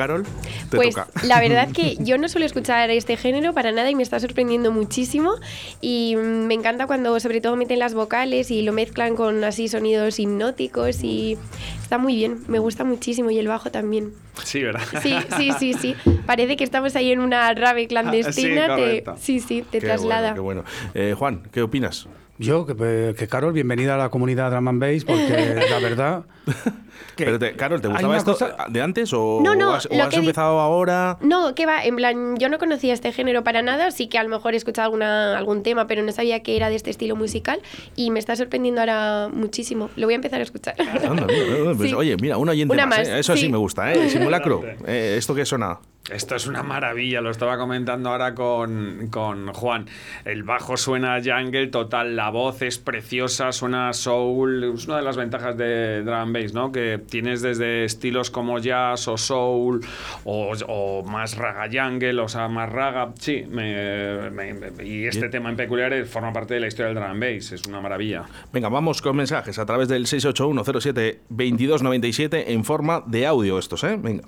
[0.00, 0.24] Carol,
[0.70, 1.08] te Pues toca.
[1.26, 4.72] la verdad que yo no suelo escuchar este género para nada y me está sorprendiendo
[4.72, 5.34] muchísimo
[5.82, 9.68] y mm, me encanta cuando sobre todo meten las vocales y lo mezclan con así
[9.68, 11.36] sonidos hipnóticos y
[11.82, 14.12] está muy bien, me gusta muchísimo y el bajo también.
[14.42, 14.80] Sí, ¿verdad?
[15.02, 15.94] Sí, sí, sí, sí.
[16.26, 18.66] Parece que estamos ahí en una rave clandestina.
[18.70, 20.32] Ah, sí, te, sí, sí, te Qué traslada.
[20.34, 21.10] Bueno, qué bueno.
[21.10, 22.06] Eh, Juan, ¿qué opinas?
[22.42, 26.22] Yo, que, que Carol, bienvenida a la comunidad Drum and Bass, porque la verdad.
[27.16, 29.84] que Pero te- Carol, ¿te gustaba esto cosa- de antes o, No, no, o has,
[29.84, 31.18] o lo has que di- empezado ahora?
[31.20, 34.22] No, que va, en plan, yo no conocía este género para nada, sí que a
[34.22, 37.14] lo mejor he escuchado alguna, algún tema, pero no sabía que era de este estilo
[37.14, 37.60] musical
[37.94, 39.90] y me está sorprendiendo ahora muchísimo.
[39.96, 40.76] Lo voy a empezar a escuchar.
[40.80, 41.94] Anda, mira, pues, Sí.
[41.94, 43.00] Oye, mira, un oyente Una más.
[43.00, 43.18] más, ¿eh?
[43.18, 43.42] Eso sí.
[43.42, 43.48] sí.
[43.50, 44.08] me gusta, ¿eh?
[44.08, 44.62] Simulacro.
[44.86, 45.78] Eh, ¿Esto qué suena?
[46.08, 49.86] Esto es una maravilla, lo estaba comentando ahora con, con Juan.
[50.24, 54.64] El bajo suena jungle total, la voz es preciosa, suena soul.
[54.74, 56.72] Es una de las ventajas de drum bass, ¿no?
[56.72, 59.82] Que tienes desde estilos como jazz o soul
[60.24, 63.12] o, o más raga jungle, o sea, más raga.
[63.20, 65.30] Sí, me- me- me- y este Bien.
[65.30, 68.24] tema en peculiar eh, forma parte de la historia del drum bass, es una maravilla.
[68.52, 73.96] Venga, vamos con mensajes a través del 681072297 en forma de audio estos, ¿eh?
[74.00, 74.24] Venga.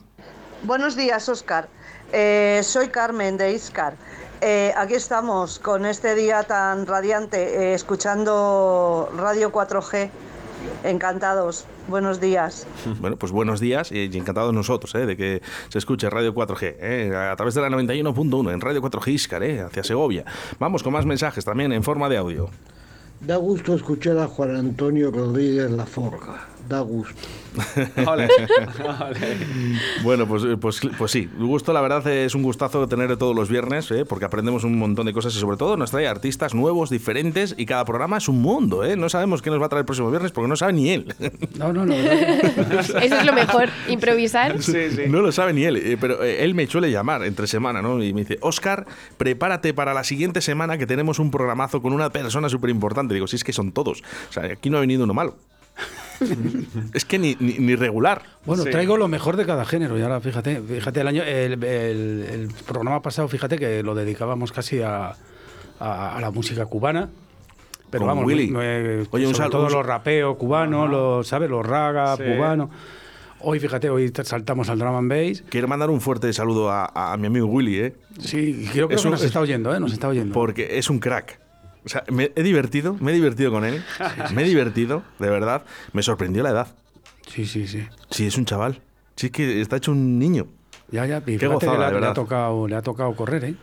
[0.64, 1.68] Buenos días, Oscar.
[2.12, 3.94] Eh, soy Carmen de Iscar.
[4.40, 10.09] Eh, aquí estamos con este día tan radiante, eh, escuchando Radio 4G.
[10.85, 11.66] Encantados.
[11.88, 12.66] Buenos días.
[13.01, 15.05] Bueno, pues buenos días y encantados nosotros ¿eh?
[15.07, 17.12] de que se escuche Radio 4G ¿eh?
[17.16, 19.62] a través de la 91.1 en Radio 4G Iscar, ¿eh?
[19.62, 20.25] hacia Segovia.
[20.61, 22.51] Vamos con más mensajes también en forma de audio.
[23.20, 26.51] Da gusto escuchar a Juan Antonio Rodríguez Laforga.
[26.68, 27.14] Da gusto.
[28.07, 28.29] Ole,
[28.81, 29.37] ole.
[30.03, 33.51] Bueno, pues, eh, pues, pues sí, gusto, la verdad es un gustazo tener todos los
[33.51, 34.07] viernes, ¿eh?
[34.07, 37.66] porque aprendemos un montón de cosas y sobre todo nos trae artistas nuevos, diferentes y
[37.66, 38.85] cada programa es un mundo.
[38.85, 38.96] ¿eh?
[38.96, 41.14] No sabemos qué nos va a traer el próximo viernes porque no sabe ni él.
[41.59, 41.94] No, no, no.
[41.94, 44.57] Eso es lo mejor, improvisar.
[45.09, 48.03] No lo sabe ni él, eh, pero él me suele llamar entre semana, ¿no?
[48.03, 48.87] Y me dice, Oscar,
[49.18, 53.14] prepárate para la siguiente semana que tenemos un programazo con una persona súper importante.
[53.14, 54.03] Digo, sí, es que son todos.
[54.31, 55.37] O sea, aquí no ha venido uno malo.
[56.94, 58.22] es que ni, ni, ni regular.
[58.44, 58.70] Bueno, Sí.
[58.70, 59.98] traigo lo mejor de cada género.
[59.98, 64.53] Y ahora, fíjate, fíjate el año, el, el- el programa pasado, fíjate que lo dedicábamos
[64.53, 65.14] casi a,
[65.81, 67.09] a- a la música cubana.
[67.90, 68.55] Pero Con vamos, Willy.
[69.11, 71.51] Oye, un sobre todo los rapeos cubanos, los, ¿sabes?
[71.51, 72.22] Los raga Sí.
[72.22, 72.70] cubanos.
[73.44, 75.42] Hoy, fíjate, hoy saltamos al drum and bass.
[75.51, 77.94] Quiero mandar un fuerte saludo a, a mi amigo Willy, ¿eh?
[78.20, 79.81] Sí, creo que Es un- nos está oyendo, ¿eh?
[79.81, 80.33] Nos está oyendo.
[80.33, 81.38] porque es un crack.
[81.84, 83.82] O sea, me he divertido, me he divertido con él.
[84.34, 85.64] Me he divertido, de verdad.
[85.92, 86.68] Me sorprendió la edad.
[87.26, 87.86] Sí, sí, sí.
[88.10, 88.80] Sí, es un chaval.
[89.16, 90.46] Sí, es que está hecho un niño.
[90.90, 91.22] Ya, ya.
[91.26, 92.14] Y Qué gozada, que le, ha- de le ha verdad.
[92.14, 93.54] tocado, le ha tocado correr, ¿eh?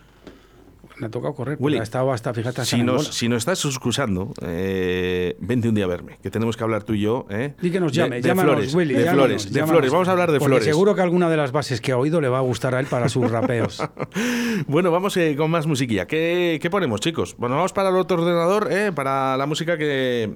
[1.00, 1.56] Le ha tocado correr.
[1.58, 5.74] Willy, ha estado hasta, fíjate, hasta Si nos, si nos estás escuchando, eh, vente un
[5.74, 7.26] día a verme, que tenemos que hablar tú y yo.
[7.30, 7.54] ¿eh?
[7.60, 9.90] Di que nos De- llame, de, llámanos, flores, Willy, de llámanos, flores, de flores.
[9.92, 10.64] Vamos a hablar de Porque flores.
[10.66, 12.86] seguro que alguna de las bases que ha oído le va a gustar a él
[12.86, 13.82] para sus rapeos.
[14.66, 16.06] Bueno, vamos eh, con más musiquilla.
[16.06, 17.34] ¿Qué, qué ponemos, chicos?
[17.38, 18.92] Bueno, vamos para el otro ordenador, ¿eh?
[18.92, 20.34] para la música que,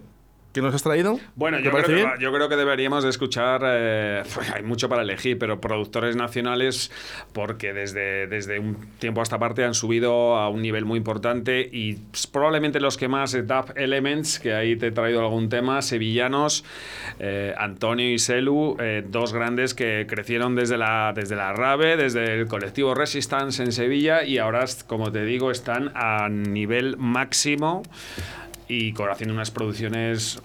[0.55, 1.19] que nos has traído.
[1.35, 4.23] Bueno, ¿Te yo creo, que, yo creo que deberíamos de escuchar, eh,
[4.55, 6.93] hay mucho para elegir, pero productores nacionales,
[7.33, 11.69] porque desde, desde un tiempo a esta parte han subido a un nivel muy importante
[11.73, 11.99] y
[12.31, 16.65] probablemente los que más, eh, Dub Elements, que ahí te he traído algún tema, sevillanos,
[17.19, 22.33] eh, Antonio y Selu, eh, dos grandes que crecieron desde la, desde la RAVE, desde
[22.33, 27.83] el colectivo Resistance en Sevilla y ahora, como te digo, están a nivel máximo
[28.69, 30.41] y con- haciendo unas producciones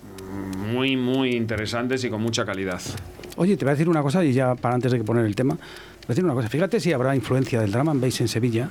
[0.71, 2.81] muy, muy interesantes y con mucha calidad.
[3.37, 5.35] Oye, te voy a decir una cosa y ya para antes de que poner el
[5.35, 6.49] tema, te voy a decir una cosa.
[6.49, 8.69] Fíjate si habrá influencia del drum and bass en Sevilla.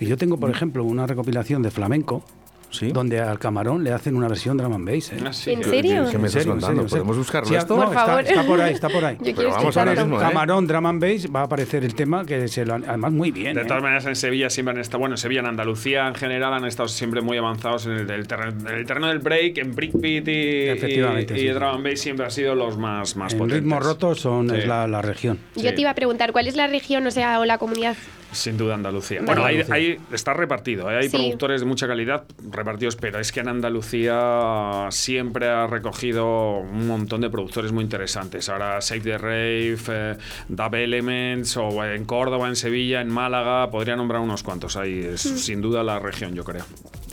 [0.00, 2.22] Y yo tengo, por ejemplo, una recopilación de flamenco
[2.70, 2.92] Sí.
[2.92, 5.12] donde al camarón le hacen una versión drum and bass.
[5.12, 5.16] ¿eh?
[5.24, 5.52] Ah, sí.
[5.52, 6.06] ¿En ¿Qué- serio?
[6.10, 6.86] qué- me estás serio, contando?
[6.86, 7.76] ¿Podemos buscarlo Sí, esto?
[7.76, 8.24] no, Por está- favor.
[8.24, 9.14] Está, por ahí, está por ahí.
[9.16, 10.16] Yo quiero Pero vamos ahora escucharlo.
[10.16, 10.28] mismo, ¿eh?
[10.32, 13.30] Camarón, drum and bass, va a aparecer el tema que se lo han- además muy
[13.30, 13.54] bien.
[13.54, 13.64] De ¿eh?
[13.64, 16.64] todas maneras, en Sevilla siempre han estado, bueno, en Sevilla, en Andalucía en general, han
[16.66, 20.28] estado siempre muy avanzados en el, el terreno, en el terreno del break, en breakbeat
[20.28, 21.54] y, Efectivamente, y, sí, y sí.
[21.54, 23.62] drum and bass siempre han sido los más, más en potentes.
[23.62, 24.56] ritmos rotos son, Sí.
[24.56, 25.38] es la, la región.
[25.56, 27.96] Yo te iba a preguntar, ¿cuál es la región, o sea, o la comunidad?
[28.32, 29.20] Sin duda Andalucía.
[29.24, 30.96] Bueno, ahí, ahí está repartido, ¿eh?
[30.98, 31.16] hay Sí.
[31.16, 37.20] productores de mucha calidad repartidos, pero es que en Andalucía siempre ha recogido un montón
[37.22, 38.48] de productores muy interesantes.
[38.48, 40.16] Ahora Save the Rave, eh,
[40.48, 44.76] Dub Elements, o en Córdoba, en Sevilla, en Málaga, podría nombrar unos cuantos.
[44.76, 45.36] Ahí es Mm.
[45.36, 46.64] sin duda la región, yo creo.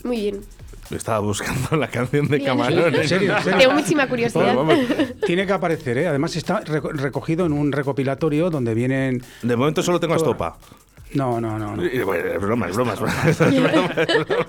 [0.04, 0.42] Muy bien.
[0.92, 2.94] Estaba buscando la canción de Camarón.
[2.94, 3.58] En serio, en serio.
[3.58, 4.56] Tengo muchísima curiosidad.
[4.56, 4.78] Vamos,
[5.26, 6.08] Tiene que aparecer, ¿eh?
[6.08, 9.24] Además está reco- recogido en un recopilatorio donde vienen...
[9.42, 10.18] De momento solo tengo a.
[10.18, 10.58] Estopa.
[11.14, 11.76] No, no, no.
[11.78, 11.84] no.
[11.84, 12.94] Eh, Bueno, es broma, es broma.
[12.94, 14.46] es broma, es broma, es broma.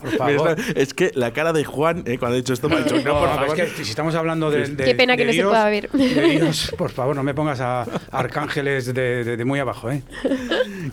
[0.00, 0.56] Por favor.
[0.74, 3.02] Es que la cara de Juan, eh, cuando ha dicho esto, me ha dicho, no,
[3.02, 3.56] No, por es favor.
[3.56, 5.90] que si estamos hablando de, de- Qué pena que de no se Dios- pueda ver.
[5.90, 10.02] de Dios, por favor, no me pongas a arcángeles de, de- de muy abajo, ¿eh?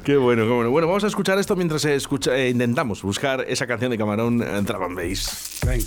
[0.04, 0.72] Qué bueno, qué bueno.
[0.72, 4.42] Bueno, vamos a escuchar esto mientras eh, escucha- eh, intentamos buscar esa canción de Camarón
[4.42, 5.60] en Drum and Bass.
[5.66, 5.86] Venga.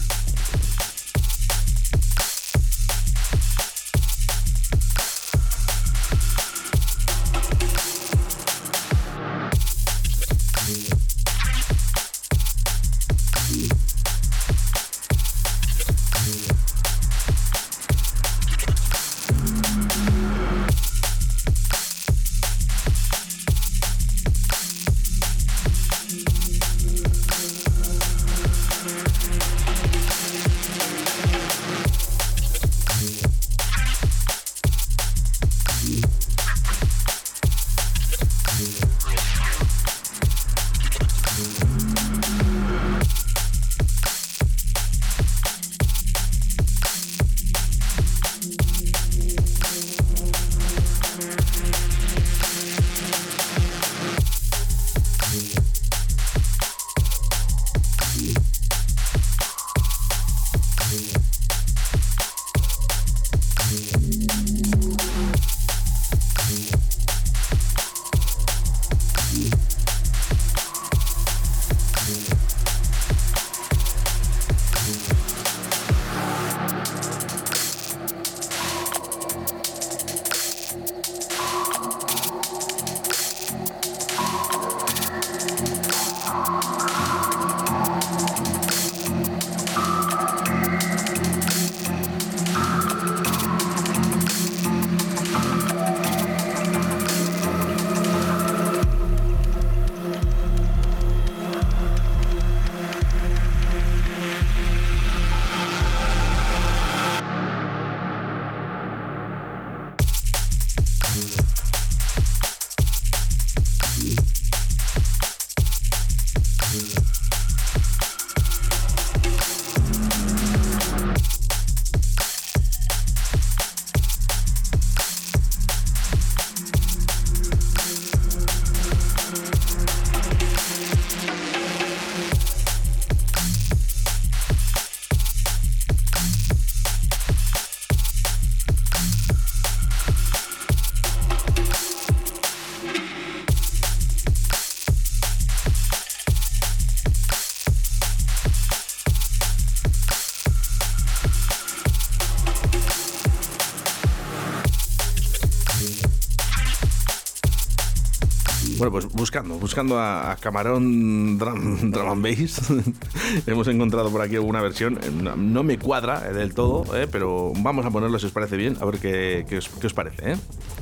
[158.81, 162.63] Bueno, pues buscando, buscando a, a Camarón Drum, Drum and Bass,
[163.47, 164.99] hemos encontrado por aquí alguna versión.
[165.03, 168.33] Eh, No, no me cuadra eh, del todo, eh, pero vamos a ponerlo si os
[168.33, 170.33] parece bien, a ver qué, qué os, qué os parece.
[170.33, 170.37] eh.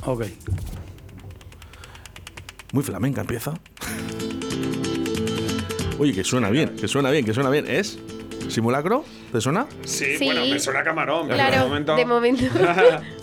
[0.05, 0.23] Ok.
[2.71, 3.53] Muy flamenca empieza.
[5.97, 7.65] Oye, que suena bien, que suena bien, que suena bien.
[7.67, 7.99] ¿Es?
[8.47, 9.03] ¿Simulacro?
[9.33, 9.67] ¿Te suena?
[9.83, 10.23] Sí, Sí.
[10.25, 11.27] bueno, me suena a camarón.
[11.27, 11.95] de momento...
[11.97, 12.43] de momento.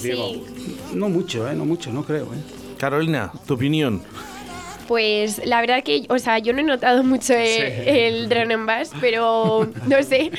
[0.00, 0.42] Sí.
[0.94, 1.54] No mucho, ¿eh?
[1.54, 2.38] No mucho, no creo, ¿eh?
[2.78, 4.02] Carolina, tu opinión.
[4.88, 8.66] Pues la verdad que, o sea, yo no he notado mucho eh, el drone and
[8.66, 10.30] bass, pero no sé.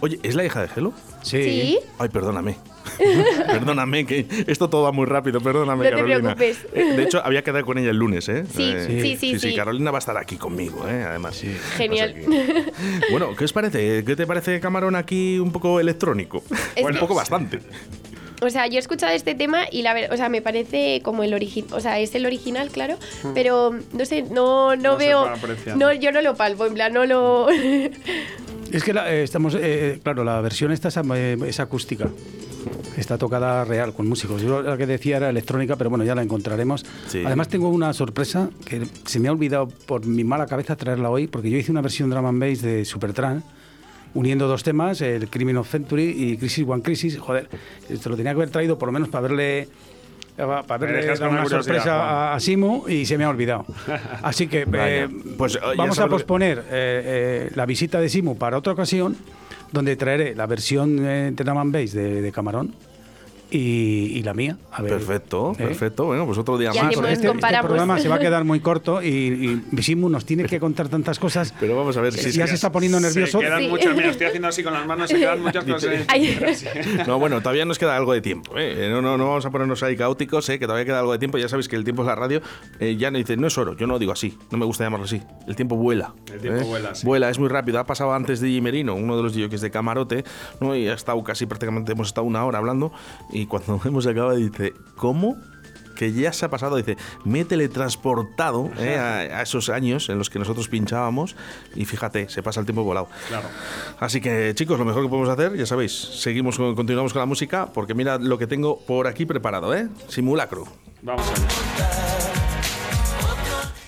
[0.00, 0.92] Oye, ¿es la hija de Gelo?
[1.22, 1.78] Sí.
[1.98, 2.56] Ay, perdóname.
[3.46, 6.34] perdóname, que esto todo va muy rápido, perdóname, No te Carolina.
[6.34, 6.66] preocupes.
[6.74, 8.44] Eh, De hecho, había quedado con ella el lunes, ¿eh?
[8.52, 9.54] Sí, Eh, sí, sí, sí.
[9.54, 11.04] Carolina va a estar aquí conmigo, ¿eh?
[11.04, 11.40] Además.
[11.76, 12.14] Genial.
[12.14, 12.72] Sea que-
[13.12, 14.02] Bueno, ¿qué os parece?
[14.04, 16.42] ¿Qué te parece Camarón aquí un poco electrónico?
[16.74, 17.60] Es un poco bastante.
[18.40, 21.24] O sea, yo he escuchado este tema y la verdad, o sea, me parece como
[21.24, 22.96] el original, o sea, es el original, claro,
[23.34, 25.26] pero no sé, no, no, veo,
[25.76, 27.48] no, yo no lo palpo, en plan, no lo...
[28.70, 32.06] Es que la- eh, estamos, eh, claro, la versión esta es, eh, es acústica.
[32.98, 34.42] Está tocada real con músicos.
[34.42, 36.84] Yo la que decía era electrónica, pero bueno, ya la encontraremos.
[37.06, 37.22] Sí.
[37.24, 41.28] Además tengo una sorpresa que se me ha olvidado por mi mala cabeza traerla hoy,
[41.28, 43.42] porque yo hice una versión drum and bass de Supertramp
[44.18, 47.18] uniendo dos temas, el Criminal of Century y Crisis One Crisis.
[47.18, 47.48] Joder,
[47.88, 49.28] esto lo tenía que haber traído por lo menos para
[50.36, 52.36] para verle dejas dar con una sorpresa Juan.
[52.36, 53.66] a, Simu y se me ha olvidado.
[54.22, 58.56] Así que eh, Pues, eh, vamos a posponer eh, eh, la visita de Simu para
[58.56, 59.16] otra ocasión,
[59.72, 62.72] donde traeré la versión eh, de Drum and Bass de, de Camarón
[63.50, 63.58] y,
[64.18, 64.56] y la mía.
[64.72, 65.64] A ver, Perfecto, ¿eh?
[65.64, 66.04] perfecto.
[66.06, 66.94] Bueno, pues otro día Ya más.
[66.96, 67.28] este, este
[67.62, 71.18] programa se va a quedar muy corto y, y Simu nos tiene que contar tantas
[71.18, 71.54] cosas.
[71.58, 73.38] Pero vamos a ver si ya que- se está poniendo nervioso.
[73.38, 73.68] Se quedan Sí.
[73.68, 75.90] muchas, mira, estoy haciendo así con las manos, se quedan muchas cosas.
[77.06, 78.52] No, bueno, todavía nos queda algo de tiempo.
[78.56, 78.88] ¿eh?
[78.90, 80.58] No, no, no vamos a ponernos ahí caóticos, ¿eh?
[80.58, 81.38] que todavía queda algo de tiempo.
[81.38, 82.40] Ya sabéis que el tiempo es la radio.
[82.80, 83.76] Eh, ya no dice, no es oro.
[83.76, 84.36] Yo no lo digo así.
[84.50, 85.22] No me gusta llamarlo así.
[85.46, 86.12] El tiempo vuela.
[86.32, 86.64] El tiempo ¿eh?
[86.64, 87.06] vuela, sí.
[87.06, 87.78] Vuela, es muy rápido.
[87.78, 90.24] Ha pasado antes de Merino, uno de los DJs de Camarote,
[90.60, 90.74] ¿no?
[90.74, 92.92] y ha estado casi prácticamente, hemos estado una hora hablando.
[93.32, 95.36] Y cuando hemos acabado, dice, ¿cómo?
[95.96, 98.94] que ya se ha pasado, dice, me he teletransportado ¿eh?
[98.96, 101.34] a, a esos años en los que nosotros pinchábamos
[101.74, 103.08] y fíjate, se pasa el tiempo volado.
[103.26, 103.48] Claro.
[103.98, 107.26] Así que chicos, lo mejor que podemos hacer, ya sabéis, seguimos con- continuamos con la
[107.26, 109.88] música porque mira lo que tengo por aquí preparado, ¿eh?
[110.06, 110.68] Simulacro.
[111.02, 111.48] Vamos allá.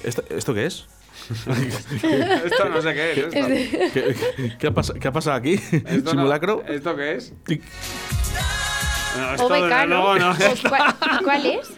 [0.02, 0.86] ¿Esto, esto qué es?
[1.30, 3.18] Esto no sé qué es.
[3.18, 3.90] Esto, ¿Qué,
[4.36, 5.52] qué- qué ha, pas- qué ha pasado aquí?
[5.70, 6.64] Esto no- ¿Simulacro?
[6.66, 7.32] ¿Esto qué es?
[9.16, 10.30] No, O no.
[10.30, 10.34] ¿O
[10.68, 10.94] ¿Cuál,
[11.24, 11.72] cuál es?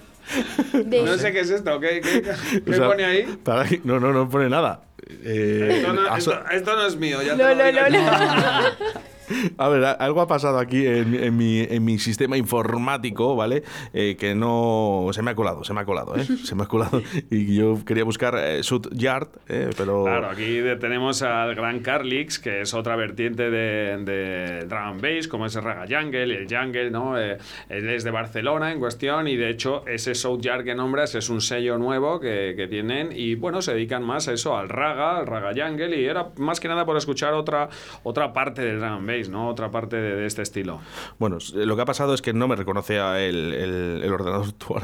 [0.73, 1.79] De- No sé qué es esto.
[1.81, 2.23] ¿Qué, qué,
[2.65, 3.39] qué O sea, pone ahí?
[3.45, 4.83] para- no, no, no pone nada.
[5.25, 7.23] Eh, Esto no, aso- esto- esto no es mío.
[7.23, 8.01] Ya No, te lo no, digo no, yo.
[8.03, 9.12] no.
[9.59, 13.63] A ver, algo ha pasado aquí en, en mi, en mi sistema informático, ¿vale?
[13.93, 15.09] Eh, que no.
[15.13, 16.25] Se me ha colado, se me ha colado, ¿eh?
[16.25, 17.03] Se me ha colado.
[17.31, 19.71] Y yo quería buscar eh, Sud Yard, ¿eh?
[19.77, 20.05] pero.
[20.05, 25.47] Claro, aquí tenemos al gran Carlix, que es otra vertiente de, de drum bass, como
[25.47, 27.19] es el Raga Jungle el Jungle, ¿no?
[27.19, 31.15] Eh, él es de Barcelona en cuestión y de hecho ese South Yard que nombras
[31.15, 34.69] es un sello nuevo que, que tienen y bueno, se dedican más a eso, al
[34.69, 37.69] Raga, al Raga Jungle y era más que nada por escuchar otra,
[38.03, 39.49] otra parte del drum and ¿no?
[39.49, 40.81] Otra parte de, de este estilo.
[41.19, 44.53] Bueno, lo que ha pasado es que no me reconoce a el, el- el ordenador,
[44.53, 44.75] tu,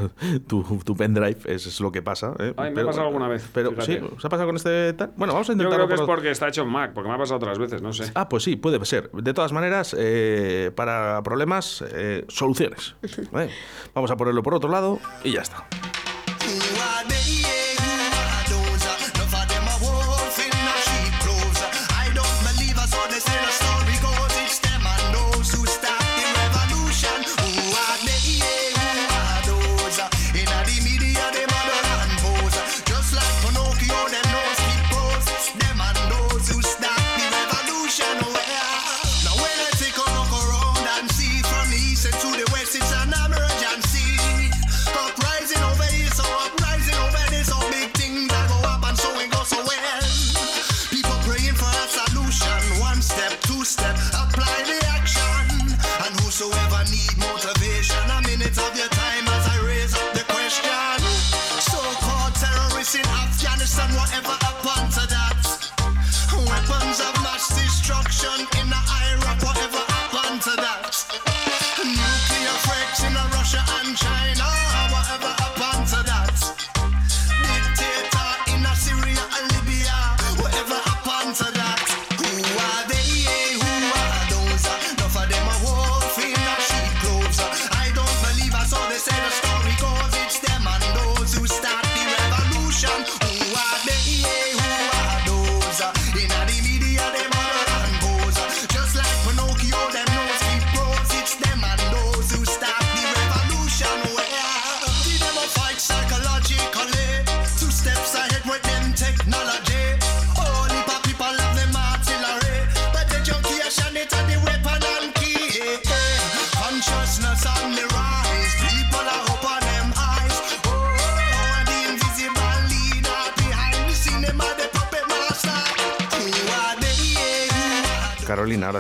[0.47, 2.35] tu, tu pendrive, eso es lo que pasa.
[2.39, 2.55] ¿eh?
[2.57, 3.99] Ay, me ha pasado alguna vez, Pero fíjate.
[4.01, 5.13] sí, ¿os ha pasado con este tal?
[5.17, 5.87] Bueno, vamos a Yo intentarlo.
[5.87, 7.83] creo que es por- porque está hecho en Mac, porque me ha pasado otras veces,
[7.83, 8.11] no sé.
[8.15, 9.11] Ah, pues sí, puede ser.
[9.13, 12.95] De todas maneras, eh, para problemas, eh, soluciones.
[13.03, 13.49] ¿eh?
[13.95, 15.67] Vamos a ponerlo por otro lado y ya está.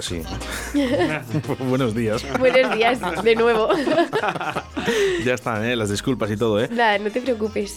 [0.08, 0.22] Sí.
[1.68, 2.24] Buenos días.
[2.38, 3.68] Buenos días, de nuevo.
[5.22, 5.76] Ya están, ¿eh?
[5.76, 6.68] las disculpas y todo, ¿eh?
[6.70, 7.76] Nada, no te preocupes.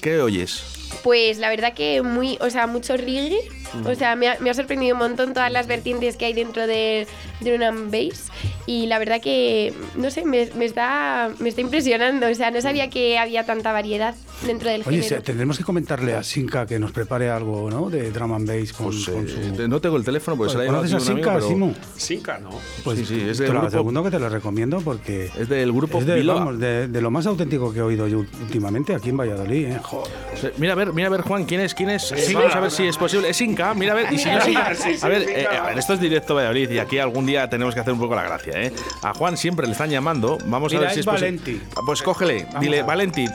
[0.00, 0.62] ¿Qué oyes?
[1.02, 3.40] Pues la verdad que muy, o sea, mucho reggae.
[3.84, 6.68] O sea, me ha, me ha sorprendido un montón todas las vertientes que hay dentro
[6.68, 7.08] de
[7.40, 8.30] Drum and Bass.
[8.66, 12.26] Y la verdad que, no sé, me, me está, me está impresionando.
[12.28, 14.14] O sea, no sabía que había tanta variedad
[14.44, 15.08] dentro del Oye, género.
[15.16, 17.88] se- tendremos que comentarle a Sinca que nos prepare algo, ¿no?
[17.90, 19.68] De drum and bass con, Pues, con eh, su...
[19.68, 21.74] no tengo el teléfono porque se la ¿Conoces a Sinca, pero- Simu?
[21.96, 22.50] Sinca, ¿no?
[22.82, 25.72] Pues Sí, sí, es del lo grupo- segundo que te lo recomiendo porque Es del
[25.72, 26.40] grupo es de, Biloba.
[26.40, 29.66] vamos, de, de lo más auténtico que he oído yo últimamente aquí en Valladolid.
[29.66, 29.78] ¿eh?
[29.80, 30.10] Joder.
[30.58, 31.72] Mira a ver, mira a ver, Juan, ¿quién es?
[31.72, 32.02] ¿Quién es?
[32.08, 33.28] Sí, Vamos a ver si es posible.
[33.30, 33.74] Es Inca.
[33.74, 35.54] mira a ver, y si no Mira, significa- sí a ver, significa.
[35.54, 38.00] eh, a ver, esto es directo Valladolid y aquí algún día tenemos que hacer un
[38.00, 38.72] poco la gracia, ¿eh?
[39.02, 41.12] A Juan siempre le están llamando, vamos Mira, a ver si es es.
[41.12, 41.62] Valenti.
[41.84, 43.26] Pues cógele, Vamos dile, a- Valenti,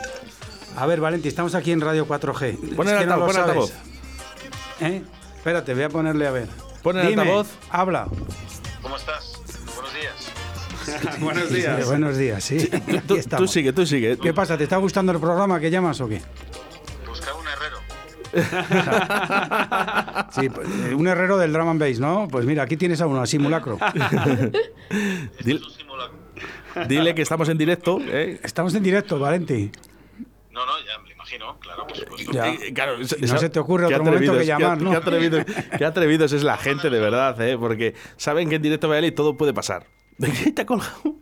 [0.78, 2.76] A ver, Valenti, estamos aquí en Radio 4G.
[2.76, 3.70] Pon Es el que no altavoz, lo pon el altavoz.
[3.72, 4.94] sabes.
[4.94, 5.02] ¿Eh?
[5.38, 6.48] Espérate, voy a ponerle a ver.
[6.82, 7.48] Pon el Dime, altavoz.
[7.70, 8.08] Habla.
[8.82, 9.34] ¿Cómo estás?
[9.76, 10.32] Buenos días.
[11.20, 11.86] Buenos Sí, días.
[11.86, 12.58] buenos días, sí.
[12.74, 14.18] Aquí tú, tú sigue, tú sigue.
[14.18, 14.58] ¿Qué pasa?
[14.58, 16.22] ¿Te está gustando el programa que llamas o qué?
[20.32, 22.28] Sí, pues, eh, un herrero del drum and bass, ¿no?
[22.30, 23.78] Pues mira, aquí tienes a uno, a simulacro.
[25.44, 26.18] Dile, Es un simulacro.
[26.88, 28.40] dile que estamos en directo, ¿eh?
[28.44, 29.70] Estamos en directo, Valenti.
[30.52, 32.32] No, no, ya me imagino, claro, por supuesto.
[32.32, 32.54] Ya.
[32.74, 34.92] Claro, no se te ocurre qué otro momento que atrevidos, llamar, qué, ¿no?
[34.92, 35.46] Qué atrevidos,
[35.78, 37.58] qué atrevidos es la gente, de verdad, ¿eh?
[37.58, 39.88] Porque saben que en directo Valladolid todo puede pasar.
[40.18, 41.16] ¿De qué te ha colgado?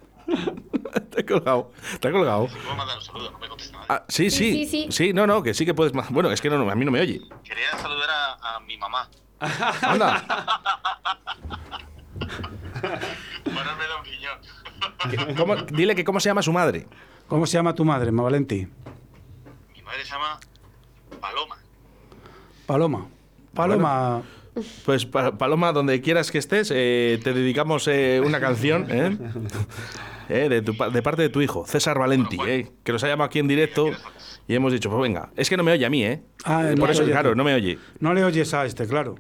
[1.12, 1.72] te ha colgado.
[2.00, 2.48] Te ha colgado.
[2.48, 3.86] Puedo mandar un saludo, no me contesta nadie.
[3.90, 5.14] Ah, sí, sí, Sí, sí, sí.
[5.14, 5.94] no, no, que sí que puedes.
[6.10, 7.22] Bueno, es que no, no, a mí no me oye.
[7.44, 9.10] Quería saludar a, a mi mamá.
[9.82, 10.24] Anda.
[13.46, 15.36] Bueno, me da un.
[15.36, 16.86] ¿Cómo- dile que cómo se llama su madre.
[17.28, 18.68] ¿Cómo se llama tu madre, ma Valenti?
[19.76, 20.40] Mi madre se llama
[21.22, 21.58] Paloma.
[22.66, 23.08] Paloma.
[23.54, 24.22] Paloma.
[24.86, 29.18] Pues Pa- Paloma, donde quieras que estés, eh, te dedicamos eh, una canción ¿eh?
[30.30, 33.08] Eh, de, tu pa- de parte de tu hijo, César Valenti, eh, que nos ha
[33.08, 33.90] llamado aquí en directo
[34.48, 36.22] y hemos dicho, pues venga, es que no me oye a mí, ¿eh?
[36.46, 37.78] Ah, Eh, no Por eso, oye claro, no me oye.
[38.00, 39.16] No le oyes a este, claro.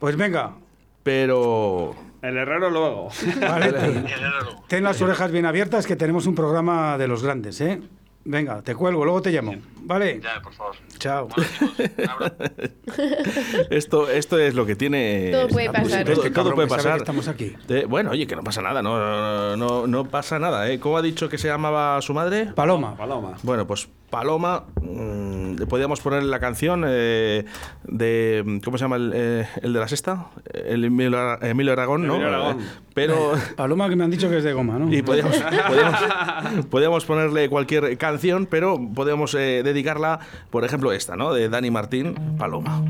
[0.00, 0.54] Pues venga,
[1.02, 1.94] Pero...
[2.22, 3.08] El herrero luego.
[3.42, 4.62] Herrero.
[4.68, 7.80] Ten las orejas bien abiertas que tenemos un programa de los grandes, ¿eh?
[8.24, 9.54] Venga, te cuelgo, luego te llamo.
[9.84, 10.20] ¿Vale?
[10.22, 10.76] Ya, por favor.
[10.98, 11.28] Chao.
[13.70, 15.30] Esto, esto es lo que tiene.
[15.32, 16.04] Todo puede pasar.
[16.04, 16.92] Todo, todo puede pasar.
[16.92, 17.52] que estamos aquí.
[17.68, 20.70] Eh, bueno, oye, que no pasa nada, no, no, no, no pasa nada.
[20.70, 20.78] ¿eh?
[20.78, 22.46] ¿Cómo ha dicho que se llamaba su madre?
[22.54, 22.96] Paloma.
[22.96, 23.34] Paloma.
[23.42, 27.46] Bueno, pues Paloma, mm, le podíamos poner la canción eh,
[27.84, 28.60] de.
[28.62, 30.26] ¿Cómo se llama el, eh, el de la sexta?
[30.52, 32.16] El Emilio, Emilio Aragón, ¿no?
[32.16, 32.60] Emilio Aragón.
[32.60, 33.32] Eh, Pero.
[33.56, 34.92] Paloma que me han dicho que es de goma, ¿no?
[34.92, 35.34] Y podíamos,
[35.66, 41.32] podíamos, podíamos ponerle cualquier canción, pero podíamos eh, dedicarla, por ejemplo, esta, ¿no?
[41.32, 42.84] De Dani Martín, Paloma.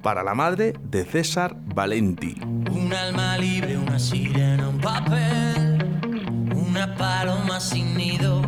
[0.00, 2.36] Para la madre de César Valenti.
[2.70, 5.78] Un alma libre, una sirena, un papel,
[6.54, 8.40] una paloma sin nido,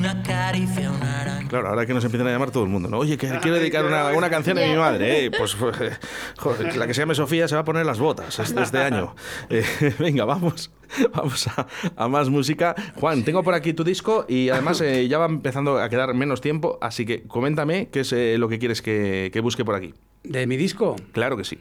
[0.00, 1.46] una caricia, una araña.
[1.48, 2.98] Claro, ahora que nos empiezan a llamar todo el mundo, ¿no?
[2.98, 5.30] Oye, que quiero dedicar una, una canción a mi madre, ¿eh?
[5.30, 5.54] Pues,
[6.38, 9.14] joder, la que se llame Sofía se va a poner las botas este, este año.
[9.50, 9.64] Eh,
[9.98, 10.70] venga, vamos,
[11.12, 12.74] vamos a, a más música.
[12.96, 16.40] Juan, tengo por aquí tu disco y además eh, ya va empezando a quedar menos
[16.40, 19.92] tiempo, así que coméntame qué es eh, lo que quieres que, que busque por aquí.
[20.22, 20.96] ¿De mi disco?
[21.12, 21.58] Claro que sí.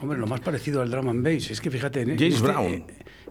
[0.00, 1.50] Hombre, lo más parecido al drum and bass.
[1.50, 2.02] Es que fíjate...
[2.02, 2.84] En, en James este- Brown.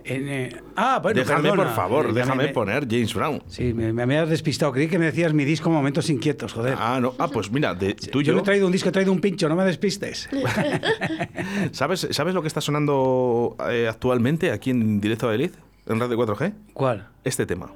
[0.05, 1.63] En, eh, ah, bueno, déjame, perdona.
[1.63, 3.41] por favor, Eh, déjame me- me- poner James Brown.
[3.47, 4.71] Sí, me, me habías despistado.
[4.71, 6.75] Creí que me decías mi disco Momentos Inquietos, joder.
[6.79, 7.13] Ah, no.
[7.19, 8.33] Ah, pues mira, de Yo tuyo.
[8.33, 10.29] no he traído un disco, he traído un pincho, no me despistes.
[11.71, 15.53] ¿Sabes, ¿Sabes lo que está sonando eh, actualmente aquí en Directo de Eliz?
[15.87, 16.53] En Radio 4G.
[16.73, 17.07] ¿Cuál?
[17.23, 17.71] Este tema.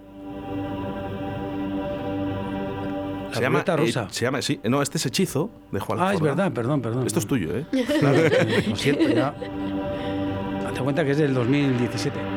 [3.39, 4.03] La ruleta rusa.
[4.03, 7.05] eh, se llama, sí, no, este es Hechizo de Juan Ah, es verdad, perdón, perdón.
[7.05, 7.65] Esto es tuyo, ¿eh?
[7.99, 8.17] Claro,
[8.69, 9.35] lo siento, ya.
[10.85, 12.34] Cuenta que es del 2017.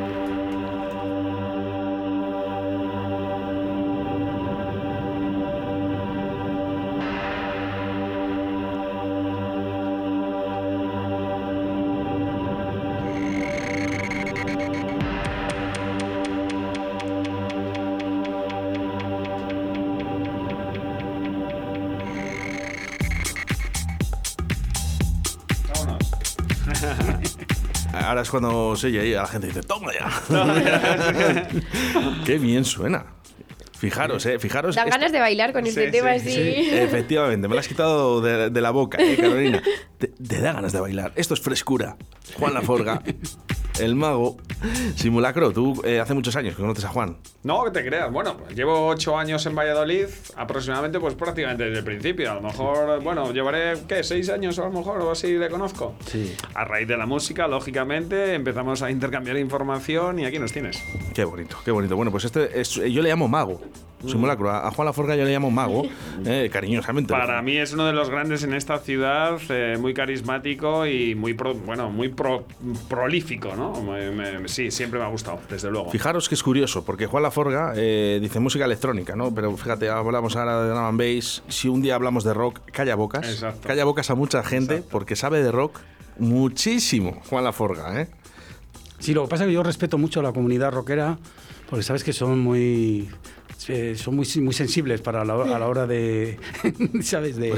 [28.29, 30.11] Es cuando se oye ahí a la gente dice, toma ya.
[32.27, 33.07] Qué bien suena.
[33.79, 34.75] Fijaros, eh, fijaros.
[34.75, 36.69] Dan ganas de bailar con este Sí, tema sí, así.
[36.73, 39.63] Efectivamente, me lo has quitado de, de la boca, eh, Carolina.
[39.99, 41.13] Te, te da ganas de bailar.
[41.17, 41.97] Esto es frescura.
[42.39, 43.03] Juan Laforga,
[43.81, 44.37] el mago.
[44.97, 47.17] Simulacro, tú eh, hace muchos años que conoces a Juan.
[47.43, 48.11] No, que te creas.
[48.11, 50.07] Bueno, pues llevo ocho años en Valladolid,
[50.37, 52.31] aproximadamente, pues prácticamente desde el principio.
[52.31, 54.03] A lo mejor, bueno, llevaré, ¿qué?
[54.03, 55.95] ¿Seis años a lo mejor o así le conozco?
[56.07, 56.35] Sí.
[56.55, 60.83] A raíz de la música, lógicamente, empezamos a intercambiar información y aquí nos tienes.
[61.15, 61.97] Qué bonito, qué bonito.
[61.97, 63.61] Bueno, pues este es, yo le llamo mago.
[64.07, 64.51] Simulacro.
[64.51, 65.83] A, a Juan Laforga yo le llamo mago,
[66.25, 67.13] eh, cariñosamente.
[67.13, 71.35] Para mí es uno de los grandes en esta ciudad, eh, muy carismático y muy,
[71.35, 72.45] pro- bueno, muy pro-
[72.89, 73.83] prolífico, ¿no?
[73.83, 75.91] Me- me- sí, siempre me ha gustado, desde luego.
[75.91, 79.35] Fijaros que es curioso, porque Juan Laforga eh, dice música electrónica, ¿no?
[79.35, 81.43] Pero fíjate, hablamos ahora de drum and bass.
[81.49, 83.29] Si un día hablamos de rock, calla bocas.
[83.29, 83.67] Exacto.
[83.67, 85.79] Calla bocas a mucha gente, porque sabe de rock
[86.19, 88.09] muchísimo Juan Laforga, ¿eh?
[88.99, 91.19] Sí, lo que pasa es que yo respeto mucho a la comunidad rockera,
[91.71, 93.09] porque sabes que son muy
[93.69, 96.39] eh, son muy, muy sensibles para la, a la hora de,
[97.03, 97.37] ¿sabes?
[97.37, 97.53] De,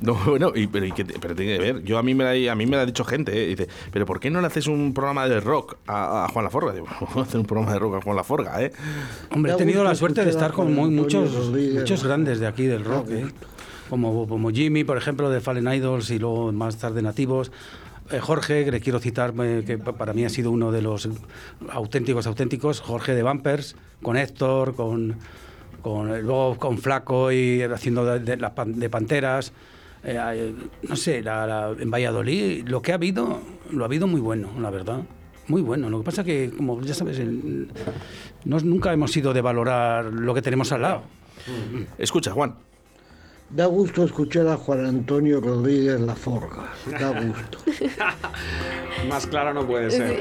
[0.00, 1.82] No, bueno, y, pero, y que- pero tiene que ver.
[1.84, 3.46] Yo a mí me la, a mí me lo ha dicho gente, ¿eh?
[3.48, 6.72] dice, pero ¿por qué no le haces un programa de rock a, a Juan Laforga?
[6.72, 8.72] Digo, ¿cómo hacer un programa de rock a Juan Laforga, eh?
[9.30, 12.64] Hombre, he tenido la suerte de a estar con muy- muchos, muchos grandes de aquí
[12.66, 13.26] del rock, ¿eh?
[13.90, 17.52] como, como Jimmy, por ejemplo, de Fallen Idols y luego más tarde Nativos.
[18.10, 20.82] Eh, Jorge, que le quiero citar, eh, que pa- para mí ha sido uno de
[20.82, 21.08] los
[21.70, 22.80] auténticos, auténticos.
[22.80, 29.52] Jorge de Bumpers, con Héctor, con, eh, luego con Flaco y haciendo de, Panteras.
[30.82, 33.40] No sé, en Valladolid lo que ha habido,
[33.70, 35.00] lo ha habido muy bueno, la verdad.
[35.48, 35.88] Muy bueno.
[35.88, 37.20] Lo que pasa que, como ya sabes,
[38.44, 41.02] no- nunca hemos sido de valorar lo que tenemos al lado.
[41.98, 42.54] Escucha, Juan.
[43.54, 46.72] Da gusto escuchar a Juan Antonio Rodríguez La Forga.
[46.98, 47.58] Da gusto.
[49.08, 50.18] Más claro no puede ser.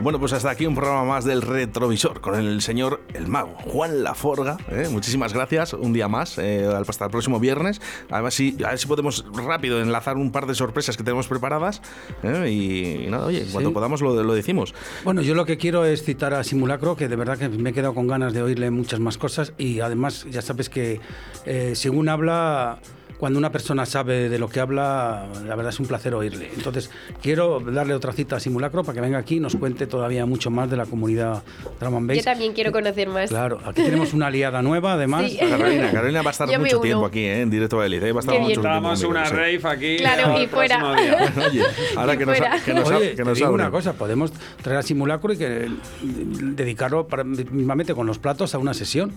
[0.00, 4.04] Bueno, pues hasta aquí un programa más del Retrovisor con el señor El Mago, Juan
[4.04, 4.56] Laforga.
[4.70, 4.86] ¿eh?
[4.90, 7.80] Muchísimas gracias, un día más, eh, hasta el próximo viernes.
[8.08, 11.82] Además, sí, a ver si podemos rápido enlazar un par de sorpresas que tenemos preparadas.
[12.22, 12.48] ¿eh?
[12.48, 13.58] Y, y nada, oye, Sí.
[13.74, 14.72] podamos lo, lo decimos.
[15.04, 17.72] Bueno, yo lo que quiero es citar a Simulacro, que de verdad que me he
[17.72, 21.00] quedado con ganas de oírle muchas más cosas y además ya sabes que
[21.44, 22.78] eh, según habla,
[23.18, 26.50] cuando una persona sabe de lo que habla, la verdad es un placer oírle.
[26.54, 26.90] Entonces,
[27.20, 30.50] quiero darle otra cita a Simulacro para que venga aquí y nos cuente todavía mucho
[30.50, 31.42] más de la comunidad
[31.80, 32.18] Drum and Bass.
[32.18, 33.28] Yo también quiero conocer más.
[33.30, 35.30] Claro, aquí tenemos una aliada nueva, además.
[35.30, 35.38] Sí.
[35.38, 37.42] Carolina, Carolina va a estar Yo mucho tiempo aquí, ¿eh?
[37.42, 38.08] en directo a Élite.
[38.08, 38.12] ¿eh?
[38.12, 38.60] Va a estar mucho bien.
[38.62, 39.34] tiempo una sí.
[39.34, 39.96] rave aquí.
[39.96, 40.92] Claro, y fuera.
[40.92, 41.62] Oye,
[41.96, 42.60] ahora Y que nos, fuera.
[42.64, 43.66] que nos, Oye, que te nos digo abren.
[43.66, 45.68] una cosa, podemos traer a Simulacro y que
[46.02, 49.12] dedicarlo para, mismamente con los platos a una sesión.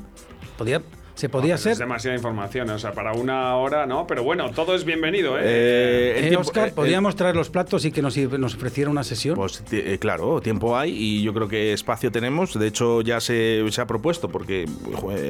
[0.58, 0.82] Podía,
[1.16, 1.78] se podía Pero Es ser.
[1.78, 5.42] demasiada información, o sea, para una hora no, pero bueno, todo es bienvenido, ¿eh?
[5.44, 8.90] Eh, el Eh, tiempo- Oscar, eh, podríamos traer los platos y que nos, nos ofreciera
[8.90, 9.36] una sesión.
[9.36, 12.58] Pues eh, claro, tiempo hay y yo creo que espacio tenemos.
[12.58, 14.66] De hecho, ya se, se ha propuesto porque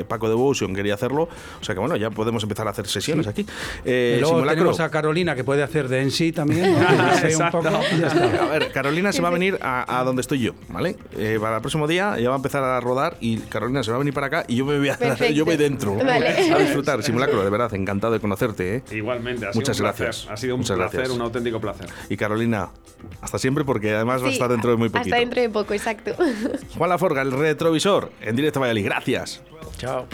[0.08, 1.28] Paco Devotion quería hacerlo.
[1.60, 3.46] O sea que bueno, ya podemos empezar a hacer sesiones aquí.
[3.86, 4.56] Eh, y luego simulacro.
[4.64, 6.74] tenemos a Carolina que puede hacer de en sí también.
[6.74, 6.80] ¿no?
[6.80, 8.44] Un poco, y ya está.
[8.46, 10.96] A ver, Carolina se va a venir a, a donde estoy yo, ¿vale?
[11.18, 13.98] Eh, para el próximo día ya va a empezar a rodar y Carolina se va
[13.98, 15.34] a venir para acá y yo me voy, a, Perfecto.
[15.34, 16.54] yo voy dentro Vale.
[16.54, 17.04] a disfrutar.
[17.04, 18.76] Simulacro, de verdad, encantado de conocerte.
[18.78, 18.84] ¿eh?
[18.92, 20.06] Igualmente, ha sido Muchas un placer.
[20.08, 20.32] gracias.
[20.32, 21.16] Ha sido un Muchas placer, gracias.
[21.16, 21.88] un auténtico placer.
[22.10, 22.70] Y Carolina,
[23.22, 25.14] hasta siempre porque además va a Sí, estar dentro de muy poquito.
[25.16, 26.12] Hasta dentro de poco, exacto.
[26.78, 28.86] Juan Laforga, el retrovisor, en directo a Valladolid.
[28.86, 29.42] Gracias.
[29.78, 30.08] Chao.